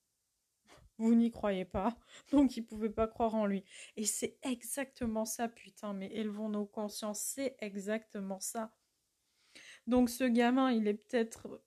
vous 0.98 1.14
n'y 1.14 1.30
croyez 1.30 1.64
pas, 1.64 1.96
donc 2.32 2.56
il 2.56 2.66
pouvait 2.66 2.90
pas 2.90 3.08
croire 3.08 3.34
en 3.34 3.46
lui. 3.46 3.64
Et 3.96 4.04
c'est 4.04 4.38
exactement 4.42 5.24
ça, 5.24 5.48
putain, 5.48 5.94
mais 5.94 6.10
élevons 6.12 6.50
nos 6.50 6.66
consciences, 6.66 7.20
c'est 7.20 7.56
exactement 7.60 8.40
ça. 8.40 8.72
Donc 9.86 10.10
ce 10.10 10.24
gamin, 10.24 10.70
il 10.70 10.86
est 10.86 10.94
peut-être 10.94 11.62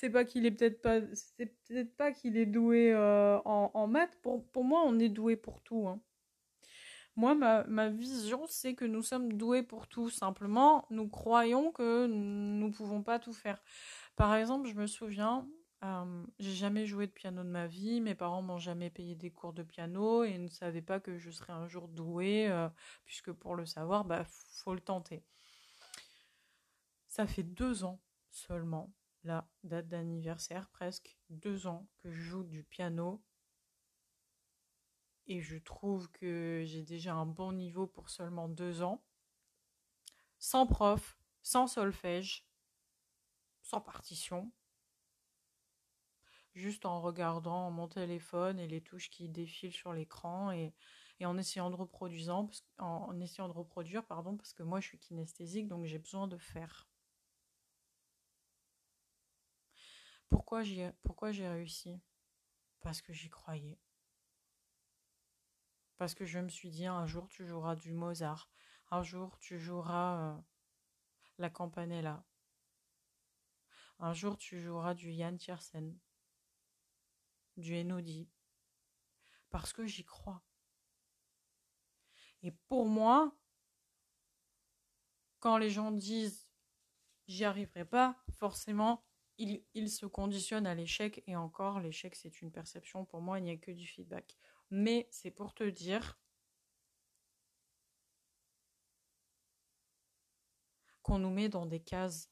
c'est 0.00 0.08
pas 0.08 0.24
qu'il 0.24 0.46
est 0.46 0.50
peut-être 0.50 0.80
pas 0.80 1.00
c'est 1.12 1.44
peut-être 1.68 1.94
pas 1.94 2.10
qu'il 2.10 2.38
est 2.38 2.46
doué 2.46 2.90
euh, 2.90 3.38
en, 3.44 3.86
maths. 3.86 4.18
Pour, 4.22 4.46
pour 4.48 4.64
moi 4.64 4.82
on 4.86 4.98
est 4.98 5.10
doué 5.10 5.36
pour 5.36 5.60
tout 5.60 5.88
hein. 5.88 6.00
moi 7.16 7.34
ma, 7.34 7.64
ma 7.64 7.90
vision 7.90 8.46
c'est 8.46 8.74
que 8.74 8.86
nous 8.86 9.02
sommes 9.02 9.34
doués 9.34 9.62
pour 9.62 9.88
tout. 9.88 10.08
Simplement 10.08 10.86
nous 10.90 11.06
croyons 11.06 11.70
que 11.70 12.06
nous 12.06 12.68
ne 12.68 12.72
pouvons 12.72 13.02
pas 13.02 13.18
tout 13.18 13.34
faire. 13.34 13.62
Par 14.16 14.34
exemple 14.34 14.68
je 14.70 14.74
me 14.74 14.86
souviens 14.86 15.46
euh, 15.84 16.24
j'ai 16.38 16.54
jamais 16.54 16.86
joué 16.86 17.06
de 17.06 17.12
piano 17.12 17.42
de 17.44 17.50
ma 17.50 17.66
vie. 17.66 18.00
Mes 18.00 18.14
parents 18.14 18.42
m'ont 18.42 18.58
jamais 18.58 18.88
payé 18.88 19.14
des 19.14 19.30
cours 19.30 19.52
de 19.52 19.62
piano 19.62 20.24
et 20.24 20.38
ne 20.38 20.48
savaient 20.48 20.80
pas 20.80 20.98
que 20.98 21.18
je 21.18 21.30
serais 21.30 21.52
un 21.52 21.68
jour 21.68 21.88
doué 21.88 22.48
euh, 22.48 22.70
puisque 23.04 23.32
pour 23.32 23.54
le 23.54 23.66
savoir 23.66 24.06
bah 24.06 24.24
faut 24.24 24.72
le 24.72 24.80
tenter. 24.80 25.22
Ça 27.08 27.26
fait 27.26 27.42
deux 27.42 27.84
ans 27.84 28.00
seulement 28.30 28.90
la 29.24 29.48
date 29.64 29.88
d'anniversaire, 29.88 30.68
presque 30.68 31.16
deux 31.28 31.66
ans 31.66 31.86
que 31.98 32.10
je 32.10 32.20
joue 32.20 32.44
du 32.44 32.64
piano. 32.64 33.22
Et 35.26 35.40
je 35.40 35.58
trouve 35.58 36.10
que 36.10 36.62
j'ai 36.66 36.82
déjà 36.82 37.14
un 37.14 37.26
bon 37.26 37.52
niveau 37.52 37.86
pour 37.86 38.10
seulement 38.10 38.48
deux 38.48 38.82
ans. 38.82 39.04
Sans 40.38 40.66
prof, 40.66 41.18
sans 41.42 41.66
solfège, 41.66 42.46
sans 43.62 43.80
partition. 43.80 44.50
Juste 46.54 46.84
en 46.84 47.00
regardant 47.00 47.70
mon 47.70 47.86
téléphone 47.86 48.58
et 48.58 48.66
les 48.66 48.80
touches 48.80 49.10
qui 49.10 49.28
défilent 49.28 49.72
sur 49.72 49.92
l'écran 49.92 50.50
et, 50.50 50.74
en 51.22 51.36
essayant 51.38 51.70
de 51.70 51.76
reproduire, 51.76 52.46
en 52.78 53.20
essayant 53.20 53.46
de 53.46 53.52
reproduire, 53.52 54.04
pardon, 54.04 54.36
parce 54.36 54.52
que 54.52 54.62
moi 54.62 54.80
je 54.80 54.88
suis 54.88 54.98
kinesthésique, 54.98 55.68
donc 55.68 55.84
j'ai 55.84 55.98
besoin 55.98 56.26
de 56.26 56.38
faire. 56.38 56.89
Pourquoi 60.30 60.62
j'ai, 60.62 60.90
pourquoi 61.02 61.30
réussi? 61.30 62.00
Parce 62.80 63.02
que 63.02 63.12
j'y 63.12 63.28
croyais. 63.28 63.78
Parce 65.98 66.14
que 66.14 66.24
je 66.24 66.38
me 66.38 66.48
suis 66.48 66.70
dit, 66.70 66.86
un 66.86 67.06
jour 67.06 67.28
tu 67.28 67.44
joueras 67.46 67.76
du 67.76 67.92
Mozart, 67.92 68.48
un 68.90 69.02
jour 69.02 69.38
tu 69.38 69.58
joueras 69.58 70.18
euh, 70.18 70.40
la 71.36 71.50
Campanella, 71.50 72.24
un 73.98 74.14
jour 74.14 74.38
tu 74.38 74.60
joueras 74.62 74.94
du 74.94 75.10
Yann 75.10 75.36
Tiersen, 75.36 75.98
du 77.58 77.78
Enodi, 77.78 78.30
parce 79.50 79.74
que 79.74 79.84
j'y 79.84 80.04
crois. 80.04 80.42
Et 82.42 82.52
pour 82.52 82.86
moi, 82.86 83.36
quand 85.40 85.58
les 85.58 85.70
gens 85.70 85.90
disent 85.90 86.48
j'y 87.26 87.44
arriverai 87.44 87.84
pas, 87.84 88.16
forcément, 88.30 89.04
il, 89.40 89.90
se 89.90 90.06
conditionne 90.06 90.66
à 90.66 90.74
l'échec 90.74 91.22
et 91.26 91.34
encore 91.34 91.80
l'échec 91.80 92.14
c'est 92.14 92.42
une 92.42 92.52
perception. 92.52 93.04
Pour 93.04 93.20
moi 93.20 93.38
il 93.38 93.44
n'y 93.44 93.50
a 93.50 93.56
que 93.56 93.70
du 93.70 93.86
feedback. 93.86 94.36
Mais 94.70 95.08
c'est 95.10 95.30
pour 95.30 95.54
te 95.54 95.64
dire 95.64 96.18
qu'on 101.02 101.18
nous 101.18 101.30
met 101.30 101.48
dans 101.48 101.66
des 101.66 101.80
cases. 101.80 102.30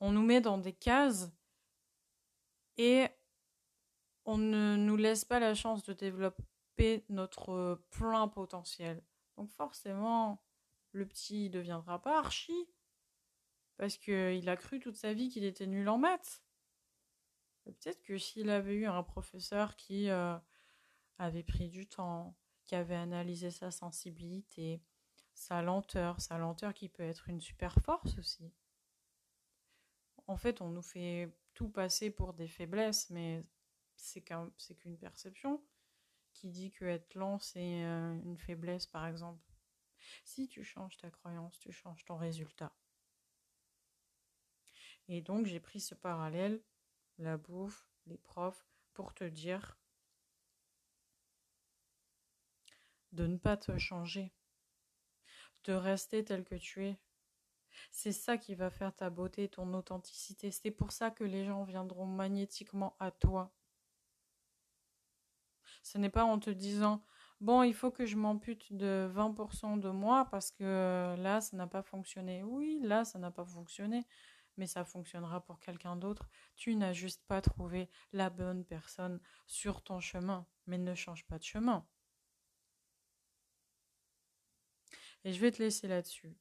On 0.00 0.12
nous 0.12 0.22
met 0.22 0.40
dans 0.40 0.58
des 0.58 0.72
cases 0.72 1.30
et 2.76 3.08
on 4.24 4.38
ne 4.38 4.76
nous 4.76 4.96
laisse 4.96 5.24
pas 5.24 5.40
la 5.40 5.54
chance 5.54 5.82
de 5.84 5.92
développer 5.92 7.04
notre 7.08 7.82
plein 7.90 8.28
potentiel. 8.28 9.02
Donc 9.36 9.50
forcément 9.50 10.42
le 10.92 11.06
petit 11.06 11.50
deviendra 11.50 12.00
pas 12.00 12.18
archi 12.18 12.68
parce 13.82 13.98
qu'il 13.98 14.48
a 14.48 14.56
cru 14.56 14.78
toute 14.78 14.94
sa 14.94 15.12
vie 15.12 15.28
qu'il 15.28 15.42
était 15.42 15.66
nul 15.66 15.88
en 15.88 15.98
maths. 15.98 16.40
Peut-être 17.64 18.00
que 18.02 18.16
s'il 18.16 18.48
avait 18.48 18.76
eu 18.76 18.86
un 18.86 19.02
professeur 19.02 19.74
qui 19.74 20.08
euh, 20.08 20.38
avait 21.18 21.42
pris 21.42 21.68
du 21.68 21.88
temps, 21.88 22.36
qui 22.64 22.76
avait 22.76 22.94
analysé 22.94 23.50
sa 23.50 23.72
sensibilité, 23.72 24.80
sa 25.34 25.62
lenteur, 25.62 26.20
sa 26.20 26.38
lenteur 26.38 26.74
qui 26.74 26.88
peut 26.88 27.02
être 27.02 27.28
une 27.28 27.40
super 27.40 27.74
force 27.80 28.16
aussi. 28.18 28.52
En 30.28 30.36
fait, 30.36 30.60
on 30.60 30.68
nous 30.68 30.82
fait 30.82 31.36
tout 31.52 31.68
passer 31.68 32.12
pour 32.12 32.34
des 32.34 32.46
faiblesses, 32.46 33.10
mais 33.10 33.44
c'est 33.96 34.20
qu'une 34.20 34.96
perception 34.96 35.60
qui 36.34 36.50
dit 36.50 36.70
que 36.70 36.84
être 36.84 37.16
lent, 37.16 37.40
c'est 37.40 37.82
euh, 37.82 38.14
une 38.22 38.38
faiblesse, 38.38 38.86
par 38.86 39.08
exemple. 39.08 39.42
Si 40.22 40.46
tu 40.46 40.62
changes 40.62 40.98
ta 40.98 41.10
croyance, 41.10 41.58
tu 41.58 41.72
changes 41.72 42.04
ton 42.04 42.16
résultat. 42.16 42.72
Et 45.14 45.20
donc, 45.20 45.44
j'ai 45.44 45.60
pris 45.60 45.78
ce 45.78 45.94
parallèle, 45.94 46.62
la 47.18 47.36
bouffe, 47.36 47.86
les 48.06 48.16
profs, 48.16 48.66
pour 48.94 49.12
te 49.12 49.24
dire 49.24 49.78
de 53.12 53.26
ne 53.26 53.36
pas 53.36 53.58
te 53.58 53.76
changer, 53.76 54.32
de 55.64 55.74
rester 55.74 56.24
tel 56.24 56.44
que 56.44 56.54
tu 56.54 56.86
es. 56.86 56.98
C'est 57.90 58.12
ça 58.12 58.38
qui 58.38 58.54
va 58.54 58.70
faire 58.70 58.96
ta 58.96 59.10
beauté, 59.10 59.50
ton 59.50 59.74
authenticité. 59.74 60.50
C'est 60.50 60.70
pour 60.70 60.92
ça 60.92 61.10
que 61.10 61.24
les 61.24 61.44
gens 61.44 61.64
viendront 61.64 62.06
magnétiquement 62.06 62.96
à 62.98 63.10
toi. 63.10 63.52
Ce 65.82 65.98
n'est 65.98 66.08
pas 66.08 66.24
en 66.24 66.38
te 66.38 66.48
disant 66.48 67.04
bon, 67.42 67.64
il 67.64 67.74
faut 67.74 67.90
que 67.90 68.06
je 68.06 68.16
m'ampute 68.16 68.72
de 68.72 69.10
20% 69.12 69.78
de 69.78 69.90
moi 69.90 70.26
parce 70.30 70.50
que 70.52 71.14
là, 71.18 71.40
ça 71.42 71.56
n'a 71.56 71.66
pas 71.66 71.82
fonctionné. 71.82 72.42
Oui, 72.42 72.80
là, 72.82 73.04
ça 73.04 73.18
n'a 73.18 73.30
pas 73.30 73.44
fonctionné, 73.44 74.06
mais 74.56 74.66
ça 74.66 74.84
fonctionnera 74.84 75.44
pour 75.44 75.60
quelqu'un 75.60 75.96
d'autre. 75.96 76.28
Tu 76.56 76.74
n'as 76.76 76.92
juste 76.92 77.24
pas 77.26 77.40
trouvé 77.40 77.88
la 78.12 78.30
bonne 78.30 78.64
personne 78.64 79.20
sur 79.46 79.82
ton 79.82 80.00
chemin, 80.00 80.46
mais 80.66 80.78
ne 80.78 80.94
change 80.94 81.24
pas 81.26 81.38
de 81.38 81.44
chemin. 81.44 81.86
Et 85.24 85.32
je 85.32 85.40
vais 85.40 85.52
te 85.52 85.62
laisser 85.62 85.86
là-dessus. 85.88 86.36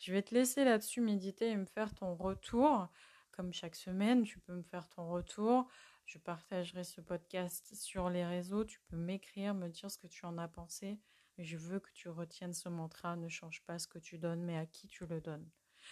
Je 0.00 0.12
vais 0.12 0.22
te 0.22 0.34
laisser 0.34 0.64
là-dessus 0.64 1.00
méditer 1.00 1.50
et 1.50 1.56
me 1.56 1.66
faire 1.66 1.94
ton 1.94 2.14
retour. 2.14 2.88
Comme 3.30 3.52
chaque 3.52 3.76
semaine, 3.76 4.22
tu 4.24 4.38
peux 4.38 4.54
me 4.54 4.62
faire 4.62 4.88
ton 4.88 5.08
retour. 5.08 5.68
Je 6.04 6.18
partagerai 6.18 6.84
ce 6.84 7.00
podcast 7.00 7.74
sur 7.74 8.10
les 8.10 8.24
réseaux. 8.24 8.64
Tu 8.64 8.80
peux 8.88 8.96
m'écrire, 8.96 9.54
me 9.54 9.68
dire 9.68 9.90
ce 9.90 9.98
que 9.98 10.06
tu 10.06 10.24
en 10.26 10.38
as 10.38 10.48
pensé. 10.48 11.00
Je 11.38 11.56
veux 11.56 11.80
que 11.80 11.90
tu 11.92 12.08
retiennes 12.08 12.52
ce 12.52 12.68
mantra. 12.68 13.16
Ne 13.16 13.28
change 13.28 13.62
pas 13.64 13.78
ce 13.78 13.88
que 13.88 13.98
tu 13.98 14.18
donnes, 14.18 14.42
mais 14.42 14.56
à 14.56 14.66
qui 14.66 14.86
tu 14.86 15.06
le 15.06 15.20
donnes. 15.20 15.48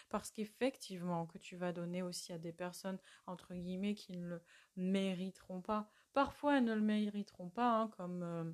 Parce 0.09 0.31
qu'effectivement, 0.31 1.27
que 1.27 1.39
tu 1.39 1.57
vas 1.57 1.73
donner 1.73 2.03
aussi 2.03 2.33
à 2.33 2.39
des 2.39 2.53
personnes, 2.53 2.99
entre 3.27 3.55
guillemets, 3.55 3.95
qui 3.95 4.13
ne 4.13 4.27
le 4.27 4.43
mériteront 4.77 5.61
pas. 5.61 5.91
Parfois, 6.13 6.59
elles 6.59 6.65
ne 6.65 6.75
le 6.75 6.81
mériteront 6.81 7.49
pas, 7.49 7.81
hein, 7.81 7.89
comme 7.97 8.23
euh, 8.23 8.53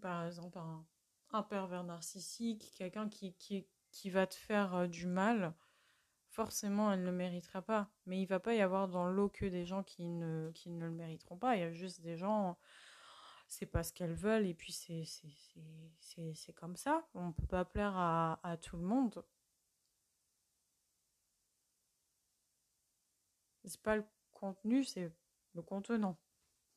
par 0.00 0.26
exemple 0.26 0.58
un, 0.58 1.42
pervers 1.42 1.84
narcissique, 1.84 2.72
quelqu'un 2.76 3.08
qui, 3.08 3.34
qui, 3.34 3.66
qui, 3.90 4.10
va 4.10 4.26
te 4.26 4.34
faire 4.34 4.74
euh, 4.74 4.86
du 4.86 5.06
mal, 5.06 5.54
forcément, 6.30 6.92
elle 6.92 7.00
ne 7.00 7.06
le 7.06 7.12
méritera 7.12 7.60
pas. 7.62 7.90
Mais 8.06 8.20
il 8.20 8.26
va 8.26 8.40
pas 8.40 8.54
y 8.54 8.60
avoir 8.60 8.88
dans 8.88 9.08
l'eau 9.10 9.28
que 9.28 9.44
des 9.44 9.66
gens 9.66 9.82
qui 9.82 10.08
ne, 10.08 10.50
qui 10.54 10.70
ne 10.70 10.86
le 10.86 10.90
mériteront 10.90 11.36
pas. 11.36 11.56
Il 11.56 11.60
y 11.60 11.64
a 11.64 11.72
juste 11.72 12.00
des 12.00 12.16
gens, 12.16 12.58
c'est 13.46 13.66
pas 13.66 13.82
ce 13.82 13.92
qu'elles 13.92 14.14
veulent, 14.14 14.46
et 14.46 14.54
puis 14.54 14.72
c'est, 14.72 15.04
comme 16.54 16.76
ça. 16.76 17.06
On 17.14 17.32
peut 17.32 17.46
pas 17.46 17.66
plaire 17.66 17.96
à 17.96 18.56
tout 18.62 18.76
le 18.78 18.84
monde. 18.84 19.22
C'est 23.68 23.82
pas 23.82 23.96
le 23.96 24.04
contenu, 24.32 24.84
c'est 24.84 25.12
le 25.54 25.62
contenant 25.62 26.18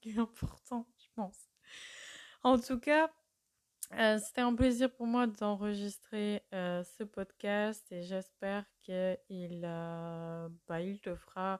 qui 0.01 0.11
est 0.11 0.19
important, 0.19 0.87
je 0.97 1.07
pense. 1.15 1.49
En 2.43 2.59
tout 2.59 2.79
cas, 2.79 3.11
euh, 3.93 4.17
c'était 4.19 4.41
un 4.41 4.55
plaisir 4.55 4.91
pour 4.91 5.05
moi 5.05 5.27
d'enregistrer 5.27 6.43
euh, 6.53 6.83
ce 6.83 7.03
podcast 7.03 7.91
et 7.91 8.03
j'espère 8.03 8.65
qu'il 8.81 9.61
euh, 9.63 10.49
bah, 10.67 10.81
il 10.81 10.99
te 11.01 11.13
fera. 11.13 11.59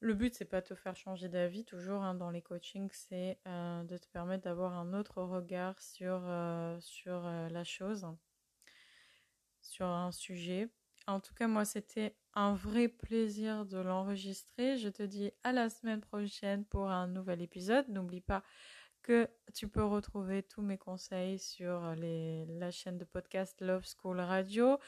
Le 0.00 0.14
but 0.14 0.34
c'est 0.34 0.44
pas 0.44 0.60
de 0.60 0.66
te 0.66 0.74
faire 0.74 0.94
changer 0.94 1.28
d'avis 1.28 1.64
toujours 1.64 2.02
hein, 2.02 2.14
dans 2.14 2.30
les 2.30 2.42
coachings, 2.42 2.90
c'est 2.92 3.40
de 3.46 3.96
te 3.96 4.06
permettre 4.12 4.44
d'avoir 4.44 4.74
un 4.74 4.92
autre 4.94 5.22
regard 5.22 5.80
sur 5.82 6.20
sur 6.78 7.22
la 7.22 7.64
chose, 7.64 8.06
sur 9.60 9.86
un 9.86 10.12
sujet. 10.12 10.68
En 11.08 11.18
tout 11.18 11.34
cas 11.34 11.48
moi 11.48 11.64
c'était 11.64 12.14
un 12.38 12.54
vrai 12.54 12.86
plaisir 12.86 13.66
de 13.66 13.78
l'enregistrer. 13.78 14.78
Je 14.78 14.88
te 14.88 15.02
dis 15.02 15.32
à 15.42 15.50
la 15.50 15.68
semaine 15.68 16.00
prochaine 16.00 16.64
pour 16.64 16.88
un 16.88 17.08
nouvel 17.08 17.42
épisode. 17.42 17.88
N'oublie 17.88 18.20
pas 18.20 18.44
que 19.02 19.28
tu 19.54 19.66
peux 19.66 19.84
retrouver 19.84 20.44
tous 20.44 20.62
mes 20.62 20.78
conseils 20.78 21.40
sur 21.40 21.96
les, 21.96 22.46
la 22.46 22.70
chaîne 22.70 22.96
de 22.96 23.04
podcast 23.04 23.60
Love 23.60 23.84
School 23.84 24.20
Radio. 24.20 24.78